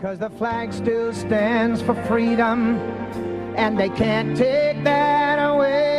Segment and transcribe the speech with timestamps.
[0.00, 2.78] Cause the flag still stands for freedom,
[3.56, 5.95] and they can't take that away.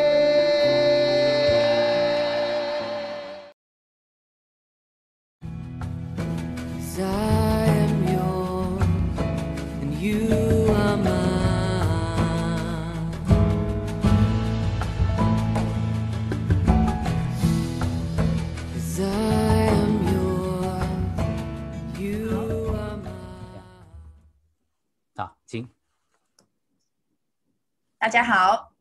[28.07, 28.71] 大家好，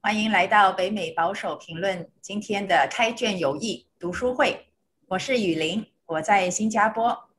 [0.00, 4.66] 欢迎来到北美保守评论今天的开卷有益读书会。
[5.06, 7.30] 我是雨林，我在新加坡。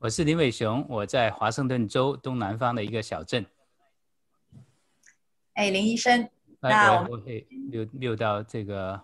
[0.00, 3.46] 我是林伟雄，我在华盛顿州东南方的一个小镇。
[5.52, 9.00] 哎，林医生，来那我们我我会溜溜到这个。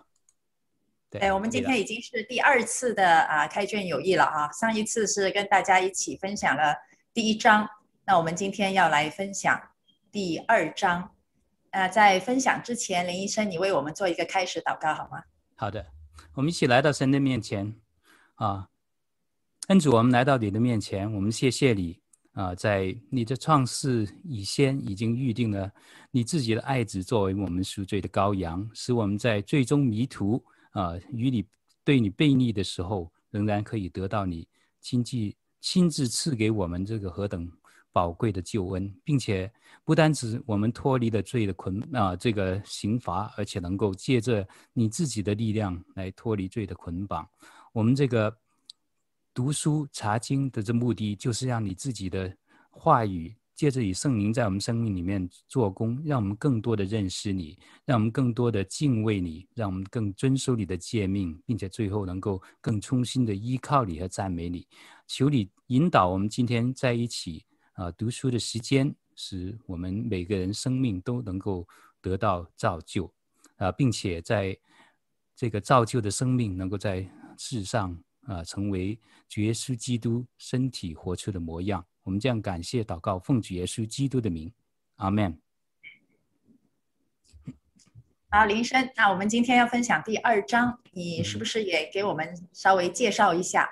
[1.09, 4.51] 对，哎，我们今天已经是第二次的啊开卷有益了啊。
[4.51, 6.75] 上一次是跟大家一起分享了
[7.13, 7.65] 第一章，
[8.03, 9.57] 那我们今天要来分享
[10.17, 11.11] 第二章。
[11.71, 15.21] 那在分享之前，林医生，你为我们做一个开始祷告好吗？
[15.53, 15.85] 好的，
[16.33, 17.71] 我们一起来到神的面前
[18.33, 18.67] 啊，
[19.67, 21.99] 恩主，我们来到你的面前，我们谢谢你
[22.31, 25.71] 啊，在你的创世以先已经预定了
[26.09, 31.45] 你自己的爱子作为我们赎罪的羔羊，使我们在最终迷途啊与你
[31.83, 34.47] 对你悖逆的时候，仍然可以得到你
[34.81, 35.15] 亲自
[35.61, 37.47] 亲自赐给我们这个何等
[37.97, 39.51] 宝贵的救恩，并且
[39.83, 47.27] 不单止我们脱离了罪的捆啊这个刑罚，而且能够借着你自己的力量来脱离罪的捆绑。
[47.73, 48.31] 我们这个
[49.33, 52.31] 读书查经的这目的，就是让你自己的
[52.69, 64.67] 话语借着以圣灵在我们生命里面做工，让我们更多的认识你，让我们更多的敬畏你，让我们更遵守你的诫命，并且最后能够更衷心的依靠你和赞美你。
[65.07, 67.43] 求你引导我们今天在一起。
[67.77, 71.67] 啊，读书的时间使我们每个人生命都能够
[72.01, 73.11] 得到造就，
[73.57, 74.57] 啊，并且在
[75.35, 77.07] 这个造就的生命能够在
[77.37, 78.97] 世上啊成为
[79.29, 81.85] 主耶稣基督身体活出的模样。
[82.01, 84.51] 我们这样感谢祷告，奉主耶稣基督的名，
[84.95, 85.39] 阿门。
[88.29, 93.69] 好，林医生，那我们今天要分享第二章，你是不是也给我们稍微介绍一下？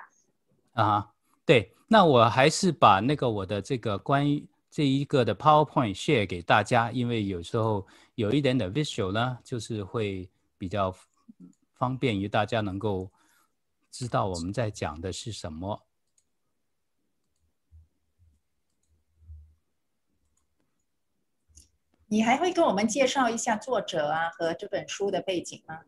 [0.74, 1.12] 啊，
[1.44, 1.72] 对。
[1.88, 7.86] 那我还是把那个我的这个关于这一个的 PowerPoint share 给大家，因为有时候
[8.16, 10.92] 有一点点 visual 呢，就是会比较
[11.74, 13.10] 方便于大家能够
[13.90, 15.86] 知道我们在讲的是什么。
[22.08, 25.80] 你还会跟我们介绍一下作者啊和这本书的背景吗？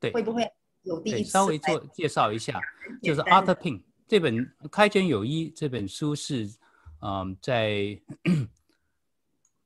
[0.00, 0.50] 对，会不会
[0.82, 2.60] 有第一次稍微做介绍一下，
[3.02, 3.82] 就是 Arthur Pink。
[4.06, 4.36] 这本
[4.68, 6.46] 《开卷有益》这本书是，
[7.00, 7.98] 嗯，在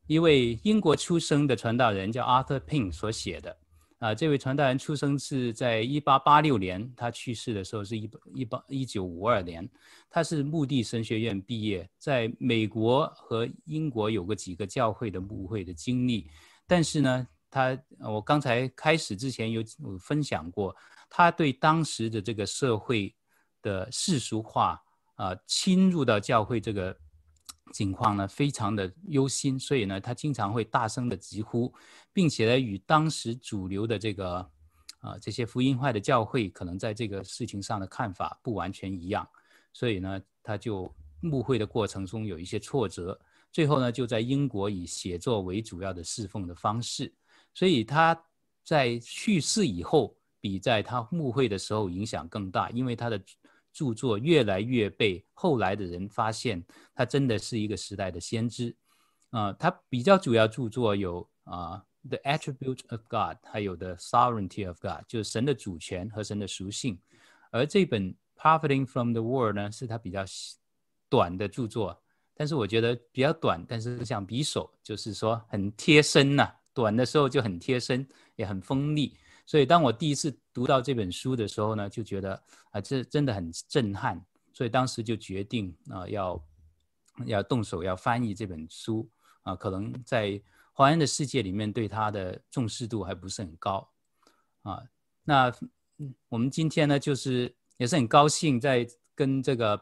[0.06, 3.56] 一位英国出生的传道人叫 Arthur Pink 所写的。
[3.98, 9.68] 啊，这位传道人出生是在一八八六年，他去世的时候是一八一八一九五二年。
[10.08, 16.30] 他是牧地神学院毕业，在美国和英国有过几个教会的牧会的经历。
[16.64, 20.74] 但是呢，他我刚才开始之前有有分享过，
[21.10, 23.12] 他对当时的这个社会。
[23.62, 24.82] 的世俗化
[25.14, 26.96] 啊，侵入到教会这个
[27.72, 31.74] 情况呢，非常的忧心，所以呢，他经常会大声的疾呼，
[32.12, 34.36] 并且呢，与当时主流的这个
[35.00, 39.28] 啊这些福音派的教会可能在这个事情上的看法不完全一样，
[39.72, 40.90] 所以呢，他就
[41.20, 43.20] 牧会的过程中有一些挫折，
[43.52, 47.12] 最后呢，就在英国以写作为主要的侍奉的方式，
[47.52, 48.18] 所以他
[48.64, 53.20] 在去世以后，比在他牧会的时候影响更大，因为他的。
[53.72, 56.64] 著作越来越被后来的人发现，
[56.94, 58.74] 他真的是一个时代的先知。
[59.30, 66.98] 啊、呃，他比较主要著作有啊，《The Attribute of God》，还有《The Sovereignty of God》，就是神的主权和神的属性。
[67.50, 70.24] 而这本《Profiting from the World》呢，是他比较
[71.08, 72.02] 短的著作，
[72.34, 78.06] 但是我觉得比较短，但是像匕首，就是说很贴身呐、短的时候就很贴身，
[78.36, 79.16] 也很锋利。
[79.48, 82.34] 所以，当我第一次读到这本书的时候呢，就觉得
[82.70, 84.22] 啊，这真的很震撼。
[84.52, 86.44] 所以当时就决定啊，要
[87.24, 89.08] 要动手要翻译这本书
[89.44, 89.56] 啊。
[89.56, 90.38] 可能在
[90.74, 93.88] 华人的世界里面，对它的重视度还不是很高
[94.64, 94.82] 啊。
[95.24, 95.50] 那
[96.28, 99.80] 我们今天呢，就是也是很高兴，在跟这个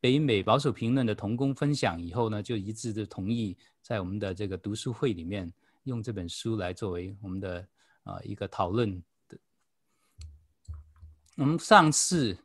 [0.00, 5.52] 北美保守评论的同工分享以后呢，就一致的同意在我们的这个读书会里面
[5.84, 7.64] 用这本书来作为我们的。
[8.06, 9.36] 啊，一个讨论的。
[11.36, 12.38] 我们上次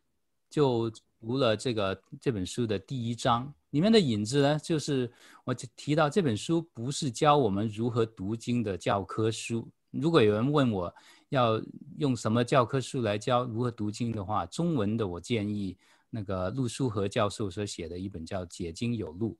[0.49, 5.09] 就读了这个这本书的第一章，里面的引子呢，就是
[5.45, 9.69] 我提到这本书不是教我们如何读经的教科书。
[9.91, 10.93] 如果有人问我
[11.29, 11.61] 要
[11.97, 15.77] 用什么教科书来教如何读经的话，中文的我建议
[16.09, 19.33] 那个陆书和教授所写的一本叫《解经有路》，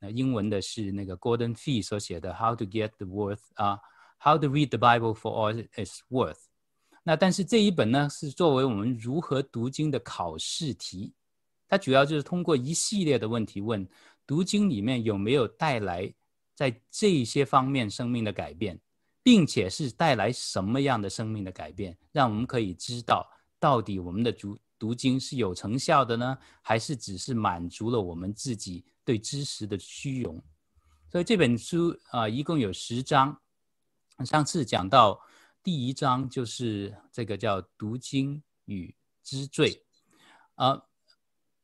[0.00, 3.76] 那英文的是那个 Gordon Fee 所写的《How to Get the Worth》啊，
[4.22, 6.34] 《How to Read the Bible for All It's Worth》。
[7.02, 11.14] 那但是这一本呢，是作为我们如何读经的考试题，
[11.66, 13.88] 它主要就是通过一系列的问题问，
[14.26, 16.12] 读经里面有没有带来
[16.54, 18.78] 在这些方面生命的改变，
[19.22, 23.26] 并且是带来什么样的生命的改变，让我们可以知道
[23.58, 30.38] 到底我们的读读经是有成效的呢，还是只是满足了我们自己对知识的虚荣？
[31.10, 33.39] 所以这本书啊，一共有十章，
[34.24, 35.20] 上次讲到。
[35.62, 39.84] 第一章就是这个叫读经与知罪，
[40.54, 40.84] 啊，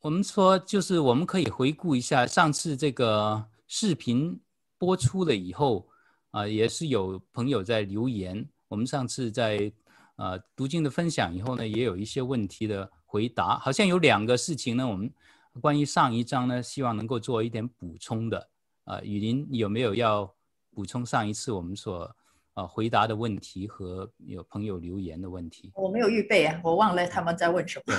[0.00, 4.38] 我们说就是我们可以回顾一下上次这个视频
[4.76, 5.88] 播出了以后，
[6.31, 8.47] 啊，也是有朋友在留言。
[8.69, 9.73] 我们上次在
[10.17, 15.11] 啊读经的分享以后呢，也有一些问题的回答，好像有两个事情呢，我们
[15.59, 18.50] 关于上一章呢，希望能够做一点补充的。
[18.85, 20.31] 啊，雨林有没有要
[20.70, 22.14] 补充上一次我们所？
[22.56, 27.94] 啊，回答的问题和有朋友留言的问题，我没有预备啊，我忘了他们在问什么，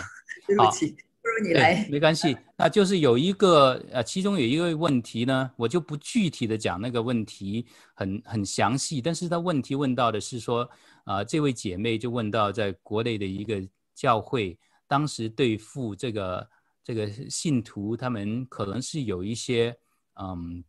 [0.47, 0.89] 对，对不起，
[1.21, 1.87] 不如你来。
[1.91, 10.63] 没关系，那就是有一个呃，其中有一个问题呢，我就不具体的讲那个问题很很详细，但是他问题问到的是说，
[11.03, 13.61] 啊、呃，这位姐妹就问到，在国内的一个
[13.93, 14.57] 教会，
[14.87, 16.49] 当时对付这个
[16.83, 19.77] 这个信徒，他们可能是有一些
[20.19, 20.63] 嗯，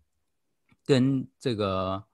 [0.85, 2.05] 跟这个。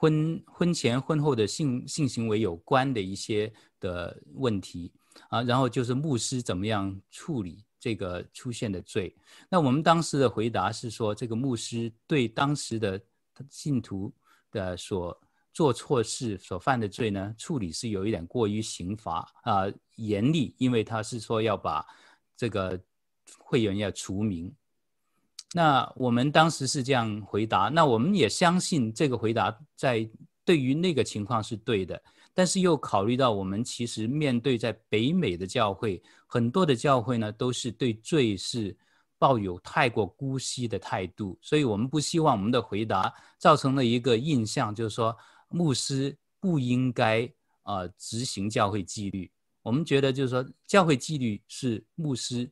[0.00, 4.92] 婚婚前婚后的性性行为有关的一些的问题
[5.28, 9.12] 啊，然后就是牧师怎么样处理这个出现的罪。
[9.50, 13.00] 那我们当时的回答是说，这个牧师对当时的
[13.50, 14.14] 信徒
[14.52, 15.20] 的所
[15.52, 19.64] 做错事所犯的罪呢，处理是有一点过于刑罚啊
[19.96, 21.84] 严厉，因为他是说要把
[22.36, 22.80] 这个
[23.40, 24.54] 会员要除名。
[25.54, 30.06] 那我们当时是这样回答，那我们也相信这个回答在
[30.44, 32.00] 对于那个情况是对的，
[32.34, 38.76] 但是又考虑到我们其实面对在北美的教会，很多的教会呢都是对罪是
[39.18, 45.16] 抱有太过姑息的态度，所以我们不希望我们的回答造成了一个印象，就是说
[45.48, 47.26] 牧师不应该
[47.62, 49.30] 啊执行教会纪律。
[49.62, 52.50] 我们觉得就是说教会纪律是牧师。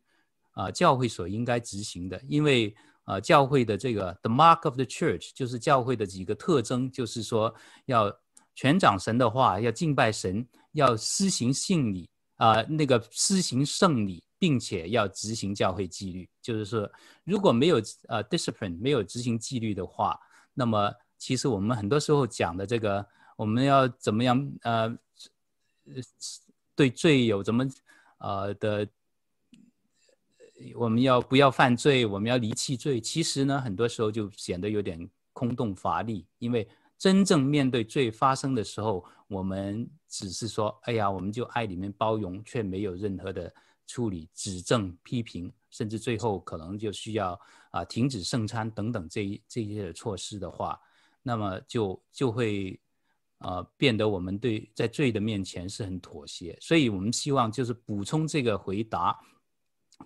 [0.57, 2.75] 啊，教会所应该执行的，因为
[3.07, 7.55] 啊，教会的这个 the mark of the church 就是教会的几个特征，就是说
[7.85, 8.13] 要
[8.57, 16.29] 全掌神的话，要敬拜神，要施行信礼啊，那个施行圣礼，并且要执行教会纪律。
[16.43, 16.91] 就是说，
[17.23, 20.19] 如果没有呃 discipline，没有执行纪律的话，
[20.53, 23.07] 那么其实我们很多时候讲的这个，
[23.37, 24.99] 我们要怎么样呃，
[26.75, 27.65] 对罪有怎么
[28.19, 28.89] 呃的。
[30.75, 32.07] 我们要不要犯罪？
[32.07, 33.01] 我们要离弃罪。
[33.01, 36.67] 其实呢，很多时候就显得有点空洞乏力，因为
[36.97, 43.53] 真正面对罪发生的时候，我们只是说：“哎呀，我们就爱里面包容，却没有任何的
[43.87, 47.39] 处理、指正、批评，甚至最后可能就需要
[47.71, 50.81] 啊停止圣餐等等这一这些措施的话，
[51.23, 52.81] 那么就就会
[53.39, 56.57] 啊变得我们对在罪的面前是很妥协。
[56.63, 59.19] 所以我们希望就是补充这个回答。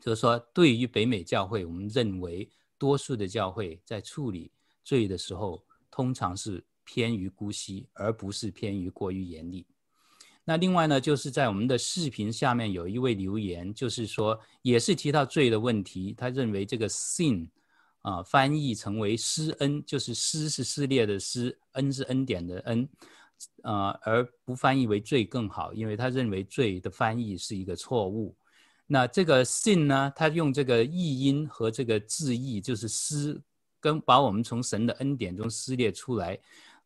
[0.00, 4.50] 就是说，对于北美教会，我们认为多数的教会在处理
[4.84, 9.66] 罪的时候，通常是偏于姑息，而不是偏于过于严厉。
[10.44, 16.14] 那另外呢，就是在我们的视频下面有一位留言，就是说，也是提到罪的问题。
[16.16, 17.48] 他认为这个 sin
[18.00, 22.88] 啊，翻译成为施恩，就是施是撕裂的施，恩是恩典的恩，
[23.62, 28.34] 啊，而不翻译为罪更好，因为他认为罪的翻译是一个错误。
[28.92, 33.40] 那这个 sin 呢，他用这个译音和这个字义，就是撕，
[33.78, 36.36] 跟把我们从神的恩典中撕裂出来，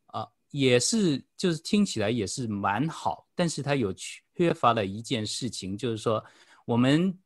[0.09, 6.23] 啊、也是就是听起来也是蛮好，但是它有缺乏了一件事情，就是说
[6.67, 7.19] 我们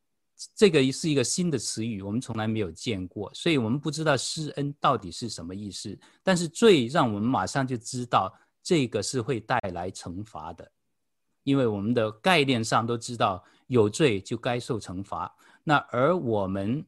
[0.55, 5.99] 这个是一个新的词语，我们从来没有见过，所以我们不知道施恩到底是什么意思。
[6.23, 8.33] 但是最让我们马上就知道
[8.63, 10.71] 这个是会带来惩罚的，
[11.43, 13.43] 因为我们的概念上都知道。
[13.69, 15.33] 有罪就该受惩罚，
[15.63, 16.85] 那而我们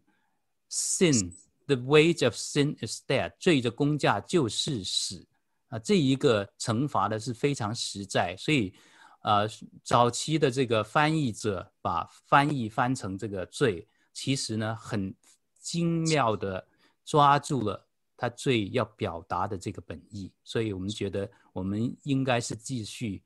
[0.69, 5.25] sin，the wage of sin is death，罪的工价就是死。
[5.69, 8.73] 啊，这一个惩罚的是非常实在，所以
[9.19, 9.43] 啊，
[9.83, 15.15] 早期的这个翻译者把翻译翻成这个罪，其实呢很
[15.59, 16.67] 精妙的
[17.05, 23.23] 抓住了他最要表达的这个本意，所以我们觉得我们应该是继续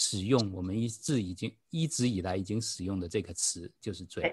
[0.00, 4.32] 使用我们一直已经一直以来已经使用的这个词，就是罪。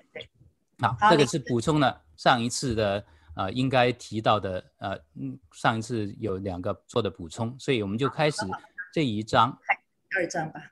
[0.78, 3.04] 好，这个是补充了上一次的
[3.36, 8.38] 呃应该提到的呃嗯上一次有两个做的补充，所以我们就开始
[8.94, 9.58] 这一章。
[10.08, 10.72] 第二章吧。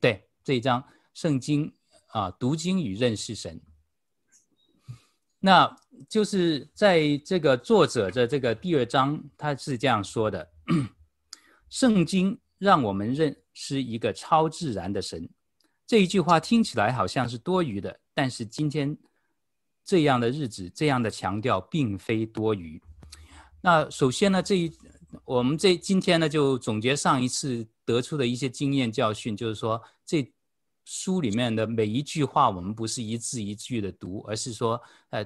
[0.00, 1.74] 对，这一章圣经
[2.06, 3.60] 啊读经与认识神。
[5.40, 5.76] 那
[6.08, 10.48] 就是在这个作者的这个第二章，他是这样说的：
[11.68, 15.28] 圣经让我们认识一个超自然的神。
[15.86, 18.96] 这一句话听起来好像是多余的，但是今天
[19.84, 22.82] 这样的日子，这样的强调并非多余。
[23.60, 24.72] 那首先呢，这一
[25.24, 30.30] 我们这今天呢就总结上一次得出的一些经验教训，就是说这。
[30.90, 35.22] 书里面的每一句话，我们不是一字一句的读，而是说，呃，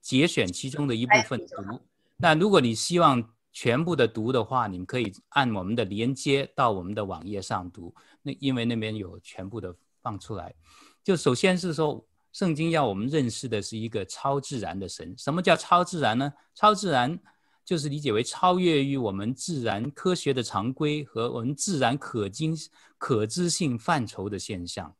[0.00, 1.80] 节选其中的一部分读。
[2.16, 7.94] 那如果你希望全部的读的话，你们可以按我们的连接到我们的网页上读。
[8.20, 10.54] 那因为那边有全部的放出来。
[11.02, 15.14] 就首先是说，圣经要我们认识的是一个超自然的神。
[15.16, 16.30] 什么叫超自然呢？
[16.54, 17.18] 超自然。
[17.64, 22.56] 就是理解为超越于我们自然科学的常规和我们自然可经
[22.96, 24.94] 可知性范畴的现象。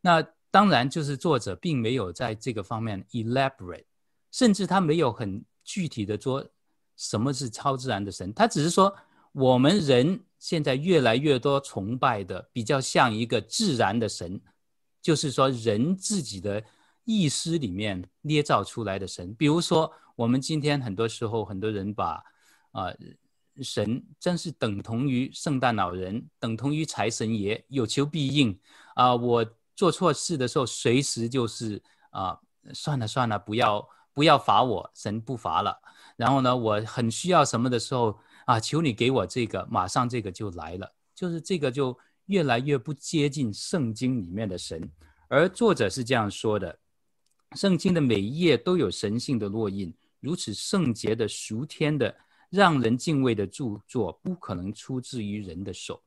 [0.00, 0.20] 那
[0.50, 3.84] 当然就是作者并没有在这个方面 elaborate，
[4.32, 6.44] 甚至他没有很具体的说
[6.96, 8.94] 什么是超自然的神，他只是说
[9.32, 14.40] 我们人现在越来越多崇拜的比较像一个自然的神，
[15.00, 16.62] 就是说人自己的
[17.04, 19.92] 意识里面捏造出来的神，比如说。
[20.16, 22.22] 我们今天很多时候，很多人把
[22.70, 22.96] 啊、呃、
[23.64, 28.56] 神真是等同于圣诞老人，等同于财神爷，有求必应
[28.94, 32.38] 啊、我做错事的时候，随时就是啊、
[32.72, 35.76] 算了算了，不要不要罚我，神不罚了。
[36.16, 40.92] 然后呢，我很需要什么的时候啊，求你给我这个，马上这个就来了。
[41.14, 44.90] 就是这个就越来越不接近圣经里面的神，
[45.28, 46.78] 而作者是这样说的：
[47.56, 49.94] 圣经的每一页都有神性的烙印。
[50.20, 52.16] 如此圣洁的、属天的、
[52.48, 56.02] 让人敬畏的著作，不可能出自于人的手。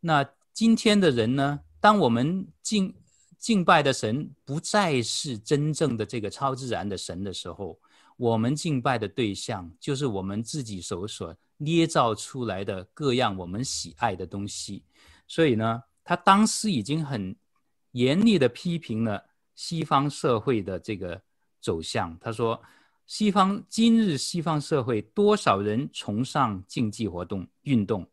[0.00, 1.60] 那今天的人呢？
[1.80, 2.94] 当我们敬
[3.38, 7.78] 敬拜的神不再是真正的这个超自然的神的时候，
[8.16, 14.84] 我们敬拜的对象就是我们自己手所捏造出来的各样我们喜爱的东西。
[15.26, 17.36] 所以呢，他当时已经很
[17.92, 21.22] 严厉地批评了西方社会的这个
[21.60, 22.18] 走向。
[22.18, 22.62] 他说。
[23.06, 28.10] 西方今日西方社会，多少人崇尚竞技活动、运动，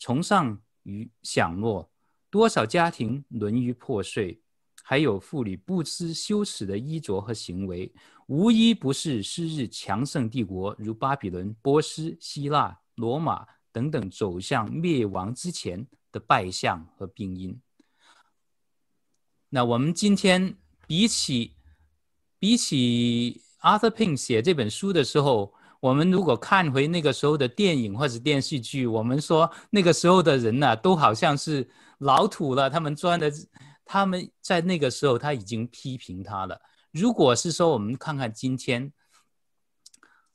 [0.00, 1.88] 崇尚于享乐；
[2.28, 4.41] 多少家庭沦于破碎，
[4.82, 7.92] 还有妇女不知羞耻的衣着和行为，
[8.26, 17.58] 无一不是昔日强盛帝国如巴比伦、波斯、希腊、罗马等等走向灭亡之前的败相和病因。
[19.48, 21.54] 那我们今天比起
[22.38, 23.40] 比起。
[23.62, 32.68] Arthur Pink 写这本书的时候，我们如果看回那个时候的电影或者电视剧，我们说那个时候的人呢、都好像是老土了。
[32.68, 33.30] 他们钻的，
[33.92, 36.58] 他们在那个时候他已经批评他了。
[36.92, 38.90] 如果是说我们看看今天，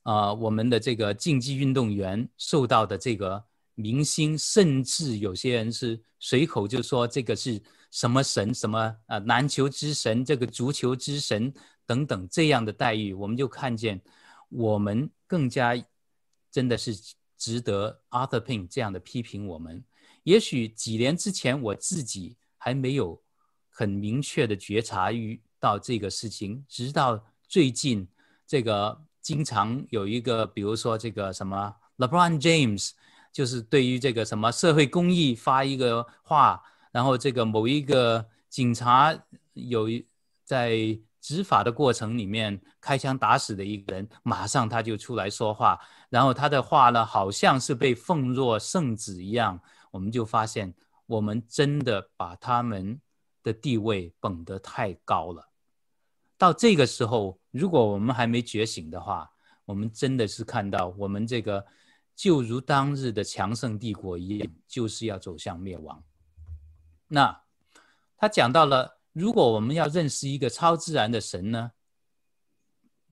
[0.04, 7.60] 啊、我们的这个竞技运动员受到的这个明星，甚至有些人是随口就说这个是
[7.90, 11.52] 什么神，什么啊篮球之神，这个足球之神。
[11.88, 14.00] 等等这样的待遇，我们就看见
[14.50, 15.74] 我们更加
[16.52, 16.96] 真的是
[17.36, 19.84] 值得 Arthur Pink 这样的批评我们。
[20.22, 23.24] 也许几年之前我自己还没有
[23.78, 28.08] 很明确的觉察于到这个事情，直到最近
[28.48, 32.90] 这个经常有一个，比如说这个什么 LeBron James，
[33.32, 36.60] 就是对于这个什么社会公益发一个话，
[36.92, 39.16] 然后这个某一个警察
[39.54, 39.88] 有
[40.44, 41.00] 在。
[41.20, 45.78] 执法的过程里面，开枪打死的一个人，马上他就出来说话，
[46.10, 49.60] 然后他的话呢，好像是被奉若圣旨一样。
[49.92, 50.74] 我们就发现，
[51.06, 52.98] 我们真的把他们
[53.48, 55.50] 的地位捧得太高了。
[56.38, 59.32] 到这个时候，如果我们还没觉醒的话，
[59.64, 61.66] 我们真的是看到我们这个
[62.16, 66.04] 就如当日的强盛帝国一样，就是要走向灭亡。
[67.08, 67.42] 那
[68.18, 68.96] 他讲到了。
[69.14, 71.72] 如果我们要认识一个超自然的神呢，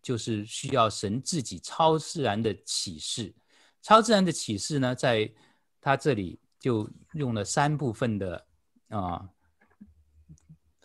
[0.04, 3.34] 就是需要神自己超自然的启示。
[3.82, 5.34] 超自然的启示呢，在
[5.82, 8.46] 他这里就用了三部分的
[8.90, 9.28] 啊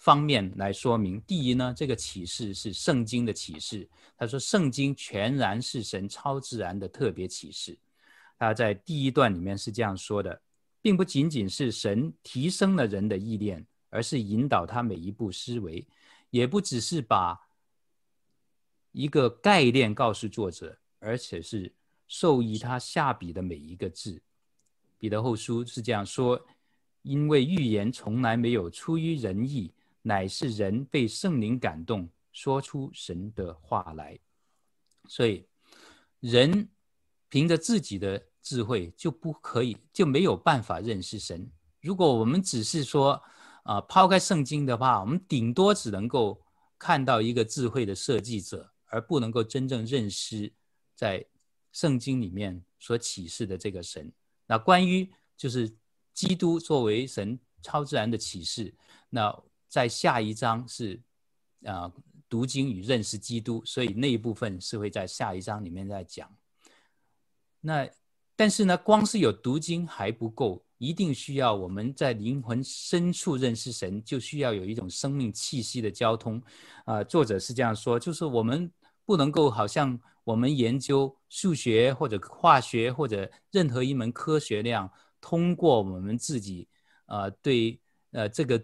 [0.01, 1.21] 方面来说明。
[1.21, 3.89] 第一呢，这个启示是圣经的启示。
[4.17, 7.79] 他说，圣经全然是神超自然的特别启示。
[8.39, 10.41] 他在第一段里面是这样说的，
[10.81, 15.87] 并不仅仅是神提升了人的意念，而是引导他每一步思维，
[16.31, 17.39] 也不只是把
[18.93, 21.73] 一个概念告诉作者，而且是
[22.09, 24.23] 授意他下笔的每一个字。
[24.99, 26.41] 彼得后书是这样说。
[27.03, 34.19] 因为预言从来没有出于人意，乃是人被圣灵感动，说出神的话来。
[35.09, 35.47] 所以，
[36.21, 36.69] 人
[37.29, 41.51] 凭着自己的智慧就不可以，就没有办法认识神。
[41.81, 43.23] 如果我们只是说，
[43.63, 46.41] 啊、抛开圣经的话，我们顶多只能够
[46.79, 50.53] 看到一个智慧的设计者，而不能够真正认识
[50.95, 51.25] 在
[51.73, 54.13] 圣经里面所启示的这个神。
[54.47, 55.75] 那关于就是。
[56.13, 58.75] 基督作为神超自然的启示，
[59.09, 59.33] 那
[59.71, 61.01] 在下一章是
[61.65, 61.93] 啊、呃、
[62.29, 66.29] 读经与认识基督，所以那一部分是会在下一章里面再讲。
[67.61, 67.89] 那
[68.35, 76.39] 但是呢，光是有读经还不够，一定需要我们在灵魂深处认识神，就需要有一种生命气息的交通。
[76.85, 78.71] 啊、呃，作者是这样说，就是我们
[79.05, 84.91] 不能够好像我们研究数学或者化学或者任何一门科学那样。
[85.21, 86.67] 通过我们自己，
[87.05, 87.79] 呃，对，
[88.13, 88.59] 呃，这个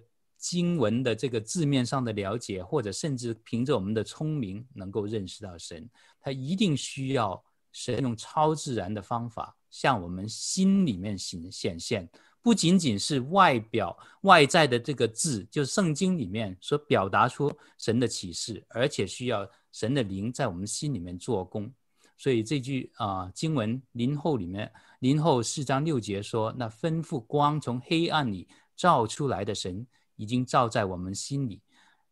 [0.48, 12.08] 经文的这个字面上的了解，或者甚至凭着我们的聪明能够认识到神，他一定需要神用超自然的方法向我们心里面显显现，
[12.40, 21.68] 不仅仅是外表外在的这个字，就圣经里面所表达出神的启示，而且需要神的灵在我们心里面做工。
[22.16, 24.72] 所以这句啊、经文林后里面。
[25.00, 29.86] 林后四章六节说：“那吩咐光从黑暗里照出来的神，
[30.16, 31.62] 已经照在我们心里，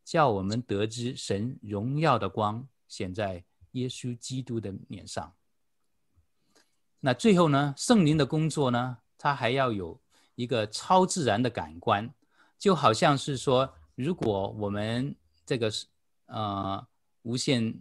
[0.04, 5.34] 叫我们得知神荣耀的光显在耶稣基督的脸上。
[7.00, 10.00] 那最后呢，圣灵的工作呢，它还要有
[10.36, 12.08] 一个超自然的感官，
[12.58, 15.14] 就好像是说，如果我们
[15.44, 15.70] 这个
[16.26, 16.86] 呃
[17.22, 17.74] 无线。”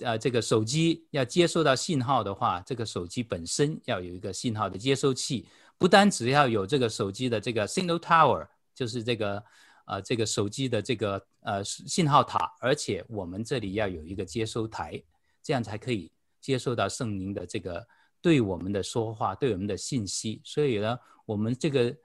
[0.00, 5.46] 呃，这个手机要接收到信号的话，这个手机本身要有一个信号的接收器，
[5.78, 9.44] 不单只要有这个手机的这个 signal tower，就是这个
[9.86, 15.02] 呃这个手机的这个呃信号塔，而且我们这里要有一个接收台，
[15.42, 16.10] 这样才可以
[16.40, 17.86] 接收到圣灵的这个
[18.20, 20.40] 对我们的说话，对我们的信息。
[20.44, 21.96] 所以呢，我们这个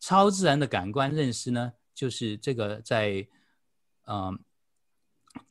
[0.00, 3.26] 超自然的感官认识呢，就是这个在
[4.06, 4.28] 嗯。
[4.28, 4.38] 呃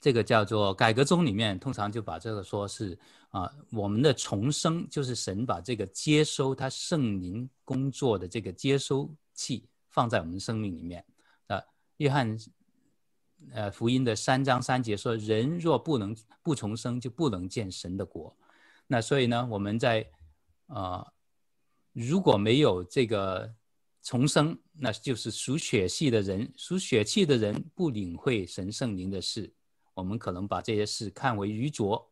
[0.01, 2.97] 这个叫做改革宗里面，通常就把这个说是
[3.29, 9.63] 啊，我们的重生就是神把这个接收他圣灵工作的这个接收器
[9.95, 11.05] 放在我们生命里面。
[11.47, 11.63] 啊，
[11.97, 12.37] 约翰
[13.53, 18.35] 呃福音的三章三节说，人若不能不重生，就不能见神的国。
[18.87, 20.05] 那所以呢，我们在
[20.67, 21.07] 啊
[21.93, 23.49] 如果没有这个
[24.03, 29.51] 重生，那就是属血气的人，属血气的人不领会神圣灵的事。
[29.93, 32.11] 我们可能把这些事看为愚拙，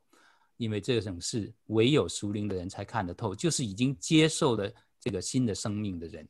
[0.56, 6.26] 因为这种事唯有属灵的人才看得透，就是已经接受了这个新的生命的人。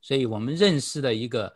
[0.00, 1.54] 所以我们认识了一个，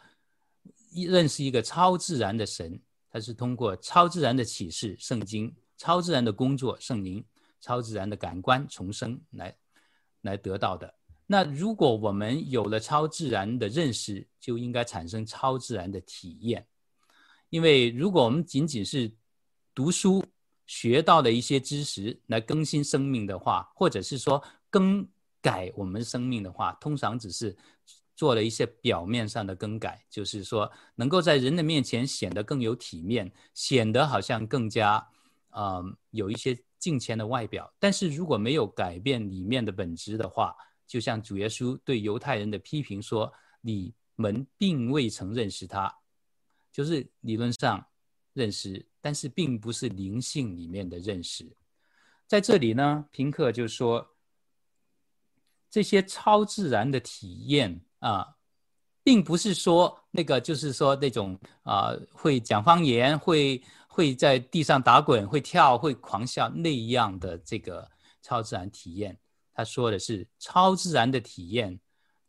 [0.92, 7.25] 认识一个超自然的神，他是通过超自然的启示、圣经、超自然的工作、圣灵、
[7.61, 9.57] 超自然的感官重生来
[10.23, 10.92] 来得到的。
[11.27, 16.66] 那如果我们有了超自然的认识，就应该产生超自然的体验。
[17.49, 19.11] 因为如果我们仅仅是
[19.75, 20.23] 读书
[20.66, 25.07] 学到的一些知识来更新生命的话，或者是说更
[25.40, 27.57] 改我们生命的话，通常只是
[28.14, 35.05] 做了一些表面上的更改，就是说能够在人的面前显得更有体面，显得好像更加，
[35.51, 37.72] 嗯，有一些敬虔的外表。
[37.79, 40.55] 但是如果没有改变里面的本质的话，
[40.87, 45.92] 就像主耶稣对犹太人的批评说：“你们并未曾认识他。”
[46.70, 47.85] 就是理论上
[48.35, 51.51] 认识，但是并不是灵性里面的认识。
[52.27, 54.16] 在这里呢，平克就说，
[55.70, 58.37] 这些超自然的体验啊，
[59.03, 69.19] 并不是说那个就是说那种啊会讲方言、会会在地上打滚、会跳、会狂笑那样的这个超自然体验。
[69.55, 71.81] 他说的是超自然的体验。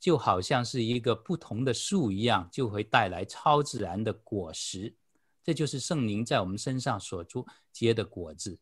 [0.04, 4.94] 就好像是一个不同的树一样，就会带来超自然的果实。
[5.42, 7.26] 这就是圣灵在我们身上所
[7.72, 8.60] 结的果子。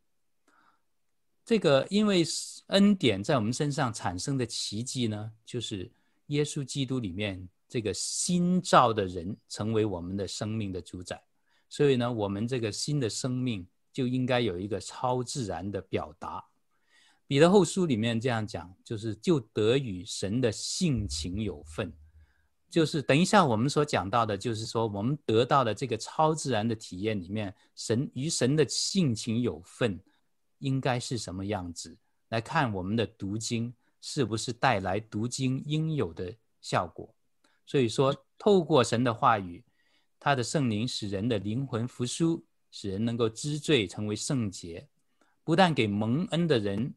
[1.44, 2.24] 这个因为
[2.68, 5.90] 恩典在我们身上产生的奇迹呢，就是
[6.32, 11.22] 耶稣基督里面这个新造的人成为我们的生命的主宰，
[11.68, 16.44] 所以呢，我们这个新的生命就应该有一个超自然的表达。
[17.26, 21.90] 彼得后书里面这样讲，就是就得与神的性情有份，
[22.68, 29.98] 就是等一下我们所讲到的，就是说我们得到的这个超自然的体验里面，神与神的性情有份，
[30.58, 31.96] 应该是什么样子？
[32.28, 37.14] 来看我们的读经是不是带来读经应有的效果。
[37.64, 39.64] 所以说，透过神的话语，
[40.18, 44.88] 他的圣灵使人的灵魂复苏，使人能够知罪，成为圣洁，
[45.44, 46.94] 不但给蒙恩的人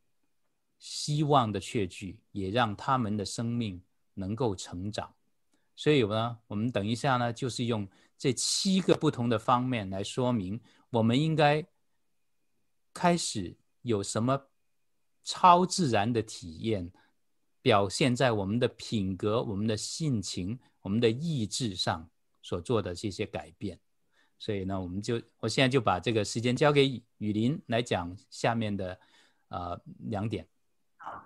[0.80, 3.82] 希望的确据，也让他们的生命
[4.15, 5.13] 能够成长。
[5.76, 7.88] 所以呢，我们等一下呢，就是用
[8.18, 11.65] 这七个不同的方面来说明，我们应该
[12.94, 14.48] 开始有什么
[15.25, 16.89] 超自然的体验。
[17.61, 22.07] 表现在我们的品格、我们的性情、我们的意志上
[22.43, 23.79] 所做的这些改变，
[24.38, 28.99] 所以呢，我们就我现在就把这个时间交给雨林来讲下面的
[29.47, 30.47] 呃两点。
[30.97, 31.25] 好。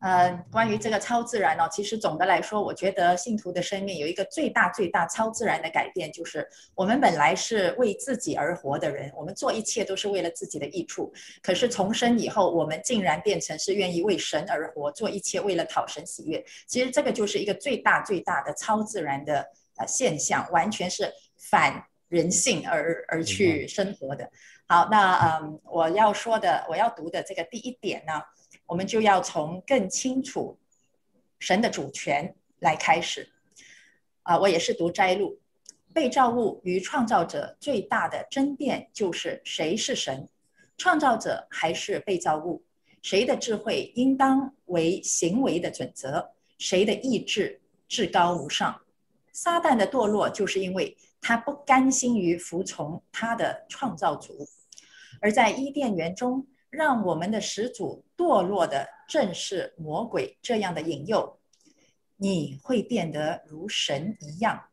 [0.00, 11.12] 呃，关于这个超自然哦，其实总的来说，我觉得信徒的生命有一个最大最大超自然的改变，就是我们本来是为自己而活的人，我们做一切都是为了自己的益处。
[11.42, 16.44] 可是重生以后，我们竟然变成是愿意为神而活，做一切为了讨神喜悦。
[16.68, 19.44] 其实这个就是一个最大最大的超自然的
[19.78, 24.30] 呃现象，完全是反人性而而去生活的。
[24.68, 28.12] 好，那嗯，我要说的，我要读的这个第一点呢。
[28.68, 30.58] 我们就要从更清楚
[31.38, 33.26] 神的主权来开始
[34.24, 34.38] 啊！
[34.38, 35.40] 我也是读摘录，
[35.94, 40.28] 被造物与创造者最大的争辩就是谁是神，
[40.76, 42.62] 创造者还是被造物？
[43.00, 46.34] 谁的智慧应当为行为的准则？
[46.58, 48.78] 谁的意志至高无上？
[49.32, 54.46] 撒旦的堕落就是因为他不甘心于服从他的创造主，
[55.22, 56.46] 而在伊甸园中。
[56.70, 61.38] 让我们的始祖堕落的正是魔鬼这样的引诱，
[62.16, 64.68] 你会变得如神一样。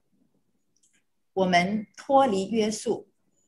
[1.34, 3.08] 我们脱离约束，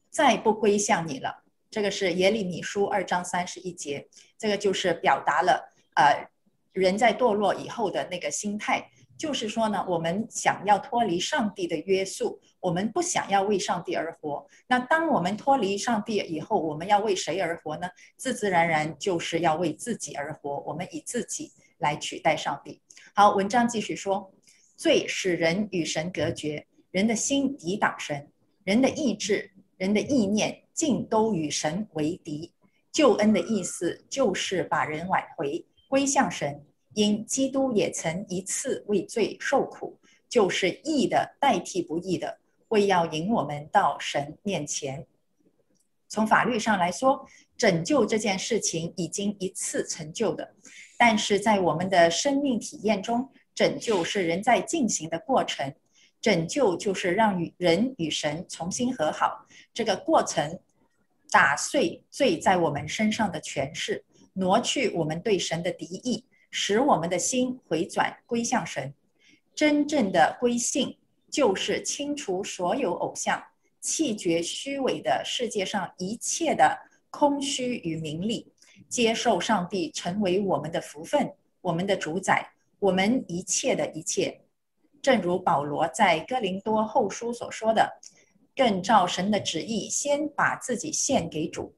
[0.09, 1.43] 再不归向你了。
[1.69, 4.07] 这个是耶利米书二章三十一节，
[4.37, 6.29] 这个就是表达了呃
[6.71, 8.89] 人在堕落以后的那个心态。
[9.17, 14.45] 就是说呢，我们想要脱离上帝的约束，我们不想要为上帝而活。
[14.67, 17.89] 那当我们脱离上帝以后，我们要为谁而活呢？
[18.15, 20.59] 自自然然就是要为自己而活。
[20.59, 22.79] 我们以自己来取代上帝。
[23.15, 24.31] 好，文章继续说，
[24.75, 28.29] 罪使人与神隔绝，人的心抵挡神，
[28.63, 32.53] 人的意志、人的意念尽都与神为敌。
[32.91, 36.63] 救恩的意思就是把人挽回，归向神。
[36.97, 45.05] 因基督也曾一次为罪受苦，就是义的代替不义的，为要引我们到神面前。
[46.07, 47.23] 从法律上来说，
[47.55, 50.55] 拯救这件事情已经一次成就的，
[50.97, 55.71] 但是在我们的生命体验中，拯救是人在进行的过程。
[56.19, 60.59] 拯救就是让与人与神重新和好，这个过程
[61.29, 66.25] 打碎罪在我们身上的权势，挪去我们对神的敌意。
[66.49, 68.93] 使我们的心回转归向神，
[69.53, 70.97] 真正的归信
[71.29, 73.43] 就是清除所有偶像，
[73.81, 76.77] 弃绝虚伪的世界上一切的
[77.09, 78.51] 空虚与名利，
[78.87, 84.41] 接受上帝成为我们的福分，我们的主宰，我们一切的一切。
[85.01, 87.99] 正如保罗在哥林多后书所说的，
[88.55, 91.75] 更照神的旨意，先把自己献给主。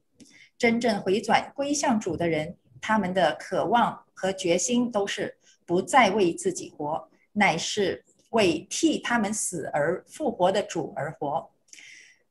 [0.58, 11.50] 真正回转归向主的人，他们的渴望和决心都是不再为自己活，乃是为替他们死而复活的主而活。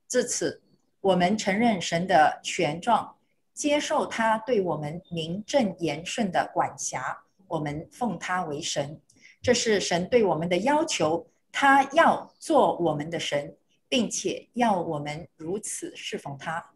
[0.08, 0.62] 至此，
[1.02, 3.16] 我们承认神的权状，
[3.54, 9.00] 接受他对我们名正言顺的管辖，我们奉他为神。
[9.42, 13.56] 这是神对我们的要求，他要做我们的神，
[13.88, 16.72] 并且要我们如此侍奉他。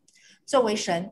[0.45, 1.11] 作为神，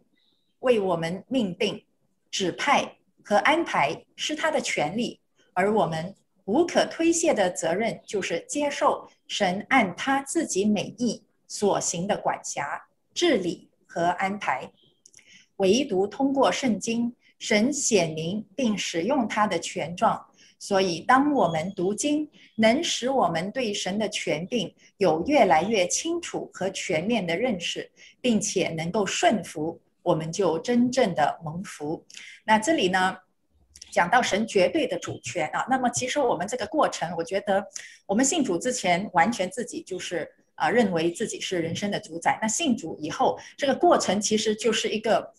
[0.60, 1.86] 为我们命定。
[2.31, 5.19] 指派和安排是他的权利，
[5.53, 6.15] 而我们
[6.45, 12.81] 无可推卸的责任就是接受神按他自己美意所行的管辖、
[13.13, 14.71] 治理和安排。
[15.57, 20.25] 唯独通过圣经，神显明并使用他的权状，
[20.57, 27.91] 所以当我们读经，能使我们对神的权柄有越来越清楚和全面的认识，
[28.21, 29.79] 并且能够顺服。
[30.03, 32.05] 我们就真正的蒙福。
[32.45, 33.17] 那这里呢，
[33.91, 35.65] 讲到神绝对的主权啊。
[35.69, 37.65] 那么其实我们这个过程，我觉得
[38.05, 42.37] 我们信主之前完全自己就是啊，认为自己是人生的主宰。
[42.41, 45.33] 那信主以后，这个过程其实就是一个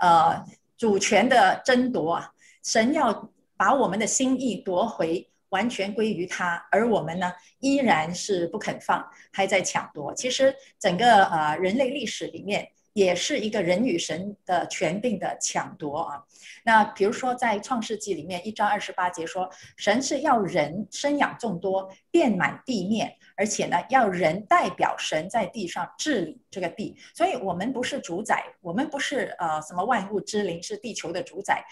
[0.00, 0.44] 呃
[0.76, 2.30] 主权的争夺啊。
[2.62, 5.28] 神要把我们的心意夺回。
[5.50, 10.12] 完全归于他，而我们呢，依然是不肯放，还在抢夺。
[10.12, 16.24] 其实整个呃人类历史里面，也是一个人与神的权柄的抢夺啊。
[16.64, 26.96] 那比如说在创世纪里面一章二十八节说，神是要人生养众多，遍满地面，而且呢，要人代表神在地上治理这个地。
[27.14, 31.62] 所以，我们不是主宰，我们不是呃什么万物之灵，是地球的主宰，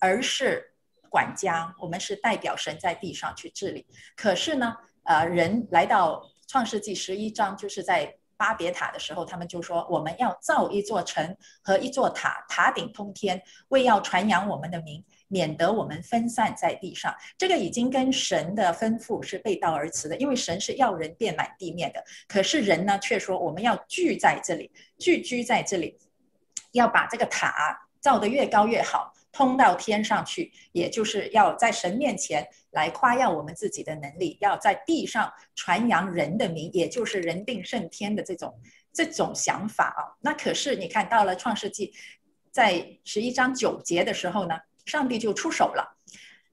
[0.00, 0.74] 而是。
[1.10, 3.86] 管家，我们是代表神在地上去治理。
[4.14, 17.14] 可是呢，呃，人来到创世纪十一章，就是在巴别塔的时候，他们就说我们要造一座城和一座塔，塔顶通天，为要传扬我们的名，免得我们分散在地上。
[17.36, 25.98] 这个已经跟神的吩咐是背道而驰的，因为神是要人遍满地面的，可是人呢却说我们要聚在这里，聚居在这里，
[26.72, 29.12] 要把这个塔造得越高越好。
[29.38, 38.52] 通到天上去，也就是要在神面前来夸耀我们自己的能力，要在地上传扬人的名，也就是人定胜天的这种
[38.92, 40.02] 这种想法啊。
[40.22, 41.94] 那可是你看到了创世纪，
[42.50, 45.96] 在十一章九节的时候呢，上帝就出手了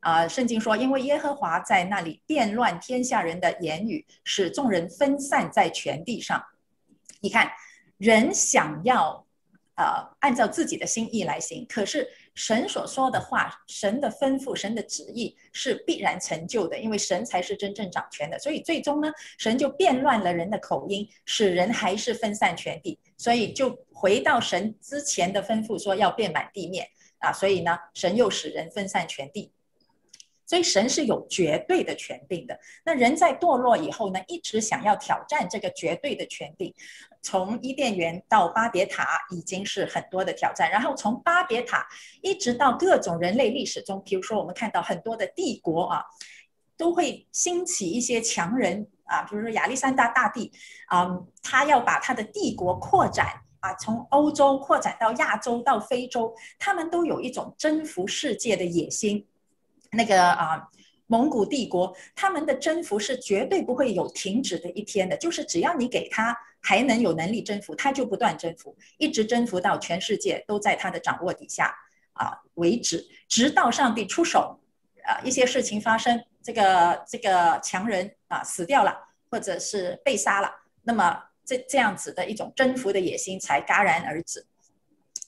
[0.01, 0.27] 啊。
[0.27, 6.39] 圣经说，因为耶和华在那里变乱天下人的言语，使众人分散在全地上。
[7.19, 7.51] 你看，
[7.97, 9.25] 人想要
[9.73, 12.07] 呃按照自己的心意来行，可是。
[12.35, 18.37] 神所说的话，神的吩咐，神的旨意是必然成就的，因为神才是真正掌权的。
[18.37, 22.99] 所以最终呢，神就变乱了人的口音，使人还是分散全地。
[23.17, 26.85] 所以就回到神之前的吩咐，说要遍满地面
[27.19, 27.31] 啊。
[27.31, 29.51] 所以呢，神又使人分散全地。
[30.45, 32.59] 所以神是有绝对的权柄的。
[32.83, 36.71] 那人在堕落以后呢，一直想要挑战这个绝对的权柄。
[37.25, 41.87] 从伊甸园到巴别塔已经是很多的挑战，然后从巴别塔
[42.21, 46.05] 一直到各种人类历史中，比如说我们看到很多的帝国啊，
[46.77, 50.51] 都会兴起一些强人啊，比如说亚历山大大帝
[50.85, 59.25] 啊，他要把他的帝国扩展啊，从欧洲扩展到亚洲到非洲，他们都有一种征服世界的野心。
[59.91, 60.69] 那个啊，
[61.07, 66.37] 蒙古帝国他们的征服是绝对不会有停止的一天的，就是只要你给他。
[66.67, 71.71] 还能有能力征服，他就不断征服，一直征服到全世界都在他的掌握底下
[72.13, 74.59] 啊为止，直到上帝出手，
[75.03, 84.43] 啊一些事情发生，这个这个强人啊死掉了，或者是被杀了，那么这这样子的一种征服的野心才戛然而止。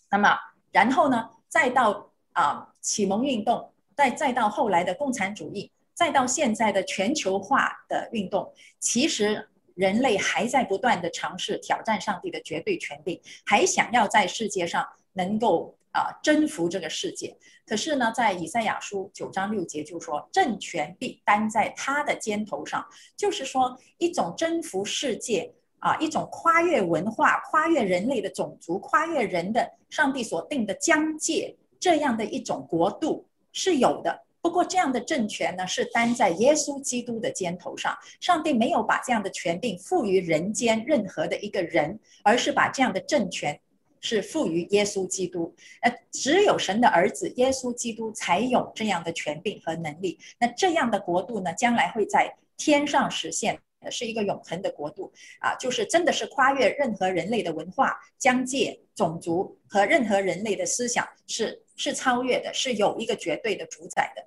[0.09, 0.35] 那么
[0.71, 9.49] 然后呢，再到啊启蒙运动，再再到后来的共产主义，再到现在的全球化的运动，其实。
[9.77, 14.83] 人类还在不断地尝试挑战上帝的绝对权柄，还想要在世界上
[15.13, 17.37] 能够啊、征服这个世界。
[17.63, 22.83] 可是呢，在以赛亚书九章六节就说，政权必担在他的肩头上，
[23.15, 33.26] 就是说一种征服世界啊，一种跨越文化、跨越人类的种族、跨越人的上帝所定的疆界这样的一种国度
[33.57, 34.23] 是有的。
[34.39, 37.97] 不过，这样的政权呢，是担在耶稣基督的肩头上。
[38.21, 43.59] 上帝没有把这样的权柄赋予人间任何的一个人，而是把这样的政权
[43.99, 45.53] 是赋予耶稣基督。
[45.81, 50.19] 呃，只有神的儿子耶稣基督才有这样的权柄和能力。
[50.39, 64.25] 那这样的国度呢，将来会在天上实现，是一个永恒的国度啊，就是真的是跨越任何人类的文化、疆界、种族和任何人类的思想，是是超越的，是有一个绝对的主宰的。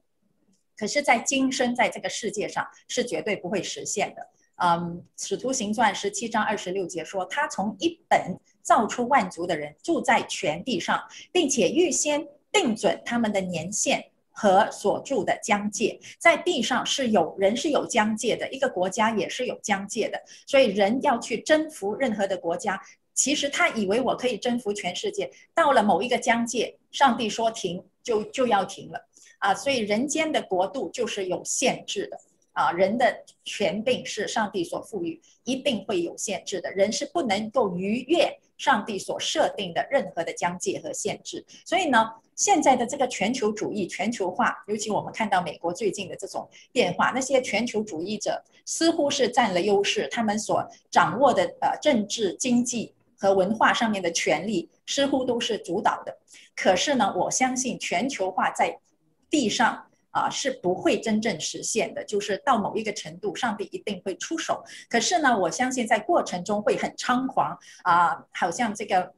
[0.79, 4.27] 可是，在今生在这个世界上是绝对不会实现的。
[4.63, 15.99] 嗯，《使徒行传》十七章二十六节说，他从一本造出万族的人，住在全地上，并且预先定准他们的年限和所住的疆界。
[16.19, 20.23] 在地上是有人是有疆界的，一个国家也是有疆界的。
[20.47, 22.81] 所以，人要去征服任何的国家，
[23.21, 28.99] 其实他以为我可以征服全世界，到了某一个疆界，上帝说停，就就要停了。
[29.41, 32.19] 啊，所以人间的国度就是有限制的
[32.53, 41.45] 啊，人的权柄是上帝所赋予，一定会有限制的，人是不能够逾越上帝所设定的任何的疆界和限制。
[41.67, 56.19] 所以呢，现在的这个全球主义、全球化，尤其我们看到美国最近的这种变化，那些全球主义者似乎是占了优势，他们所掌握的呃政治、经济和文化上面的权利似乎都是主导的。
[56.57, 58.81] 可是呢，我相信全球化在
[59.29, 64.65] 地上啊是不会真正实现的，就是到某一个程度，上帝一定会出手。
[64.89, 69.13] 可是呢，我相信在过程中会很猖狂啊，好像这个